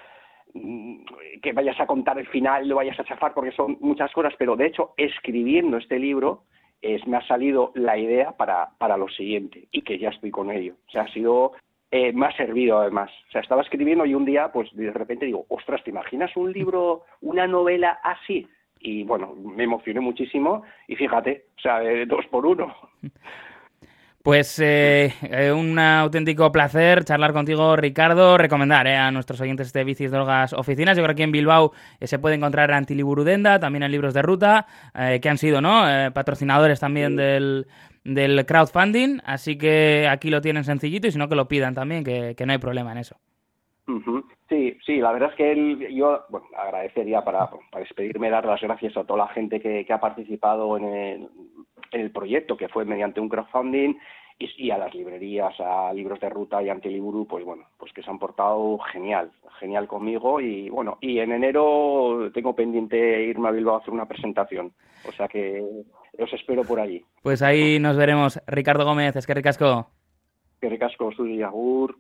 Mm, 0.55 1.05
que 1.43 1.53
vayas 1.53 1.79
a 1.79 1.87
contar 1.87 2.19
el 2.19 2.27
final 2.27 2.67
lo 2.67 2.77
vayas 2.77 2.99
a 2.99 3.05
chafar 3.05 3.35
porque 3.35 3.53
son 3.53 3.77
muchas 3.81 4.11
cosas, 4.13 4.33
pero 4.39 4.57
de 4.57 4.67
hecho 4.67 4.95
escribiendo 4.97 5.77
este 5.77 5.99
libro 5.99 6.45
es, 6.81 7.07
me 7.07 7.19
ha 7.19 7.27
salido 7.27 7.71
la 7.75 7.99
idea 7.99 8.33
para, 8.33 8.71
para 8.79 8.97
lo 8.97 9.09
siguiente 9.09 9.69
y 9.71 9.83
que 9.83 9.99
ya 9.99 10.09
estoy 10.09 10.31
con 10.31 10.51
ello. 10.51 10.75
O 10.87 10.91
sea, 10.91 11.03
ha 11.03 11.13
sido, 11.13 11.53
eh, 11.91 12.13
me 12.13 12.27
ha 12.27 12.37
servido 12.37 12.79
además. 12.79 13.11
O 13.29 13.33
sea, 13.33 13.41
estaba 13.41 13.63
escribiendo 13.63 14.05
y 14.05 14.15
un 14.15 14.25
día, 14.25 14.53
pues 14.53 14.69
de 14.75 14.93
repente 14.93 15.27
digo, 15.27 15.47
ostras, 15.49 15.83
¿te 15.85 15.91
imaginas 15.91 16.37
un 16.37 16.53
libro, 16.53 17.05
una 17.21 17.47
novela 17.47 18.01
así? 18.03 18.47
Y 18.81 19.03
bueno, 19.05 19.35
me 19.35 19.65
emocioné 19.65 20.01
muchísimo 20.01 20.63
y 20.87 20.97
fíjate, 20.97 21.47
o 21.57 21.61
sea, 21.61 21.81
dos 22.07 22.27
por 22.27 22.47
uno. 22.47 22.75
Pues 24.29 24.59
eh, 24.59 25.15
eh, 25.23 25.53
un 25.53 25.79
auténtico 25.79 26.53
placer 26.53 27.03
charlar 27.03 27.33
contigo, 27.33 27.77
Ricardo. 27.77 28.37
Recomendar 28.37 28.87
eh, 28.87 28.95
a 28.95 29.11
nuestros 29.11 29.41
oyentes 29.41 29.73
de 29.73 29.85
Bicis, 29.85 30.11
Drogas, 30.11 30.53
Oficinas. 30.53 30.99
Yo 30.99 31.03
creo 31.03 31.17
que 31.17 31.23
aquí 31.23 31.23
en 31.23 31.33
Bilbao 31.33 31.73
se 32.03 32.19
puede 32.19 32.35
encontrar 32.35 32.71
Antiliburudenda, 32.73 33.59
también 33.59 33.85
en 33.85 33.91
libros 33.91 34.13
de 34.13 34.21
ruta, 34.21 34.67
que 34.93 35.29
han 35.31 35.39
sido 35.39 35.63
¿no? 35.63 35.83
patrocinadores 36.13 36.79
también 36.79 37.17
del, 37.17 37.69
del 38.05 38.45
crowdfunding. 38.45 39.21
Así 39.25 39.57
que 39.57 40.07
aquí 40.11 40.29
lo 40.29 40.43
tienen 40.43 40.65
sencillito 40.65 41.09
y 41.09 41.13
si 41.13 41.17
no 41.17 41.31
que 41.31 41.35
lo 41.35 41.49
pidan 41.49 41.75
también, 41.75 42.05
que, 42.05 42.37
no 42.45 42.53
hay 42.53 42.59
problema 42.59 42.93
en 42.93 42.99
eso. 42.99 43.17
Sí, 44.49 44.77
sí, 44.85 44.97
la 44.99 45.13
verdad 45.13 45.31
es 45.31 45.37
que 45.37 45.95
yo 45.95 46.25
bueno, 46.29 46.47
agradecería 46.57 47.23
para, 47.23 47.49
para 47.49 47.85
despedirme, 47.85 48.29
dar 48.29 48.45
las 48.45 48.61
gracias 48.61 48.97
a 48.97 49.05
toda 49.05 49.25
la 49.25 49.29
gente 49.29 49.61
que, 49.61 49.85
que 49.87 49.93
ha 49.93 50.01
participado 50.01 50.77
en 50.77 50.85
el, 50.85 51.29
el 51.93 52.11
proyecto, 52.11 52.57
que 52.57 52.69
fue 52.69 52.85
mediante 52.85 53.21
un 53.21 53.29
crowdfunding, 53.29 53.95
y, 54.39 54.71
a 54.71 54.79
las 54.79 54.95
librerías, 54.95 55.55
a 55.59 55.93
libros 55.93 56.21
de 56.21 56.29
ruta 56.29 56.63
y 56.63 56.69
Antiliburu, 56.69 57.27
pues 57.27 57.45
bueno, 57.45 57.65
pues 57.77 57.93
que 57.93 58.03
se 58.03 58.11
han 58.11 58.19
portado 58.19 58.79
genial, 58.93 59.33
genial 59.59 59.89
conmigo 59.89 60.41
y 60.41 60.69
bueno, 60.71 60.99
y 61.01 61.19
en 61.19 61.33
enero 61.33 62.31
tengo 62.33 62.55
pendiente 62.55 63.25
irme 63.25 63.49
a 63.49 63.53
Bilbao 63.53 63.77
a 63.77 63.79
hacer 63.79 63.93
una 63.93 64.07
presentación, 64.07 64.73
o 65.09 65.13
sea 65.13 65.27
que 65.27 65.65
os 66.19 66.33
espero 66.33 66.63
por 66.63 66.79
allí. 66.79 67.05
Pues 67.23 67.43
ahí 67.43 67.81
nos 67.81 67.97
veremos. 67.97 68.41
Ricardo 68.47 68.85
Gómez, 68.85 69.17
es 69.17 69.27
que 69.27 69.35
ricasco. 69.35 69.91
Que 70.61 70.69
ricasco, 70.69 71.11
Agur. 71.45 71.97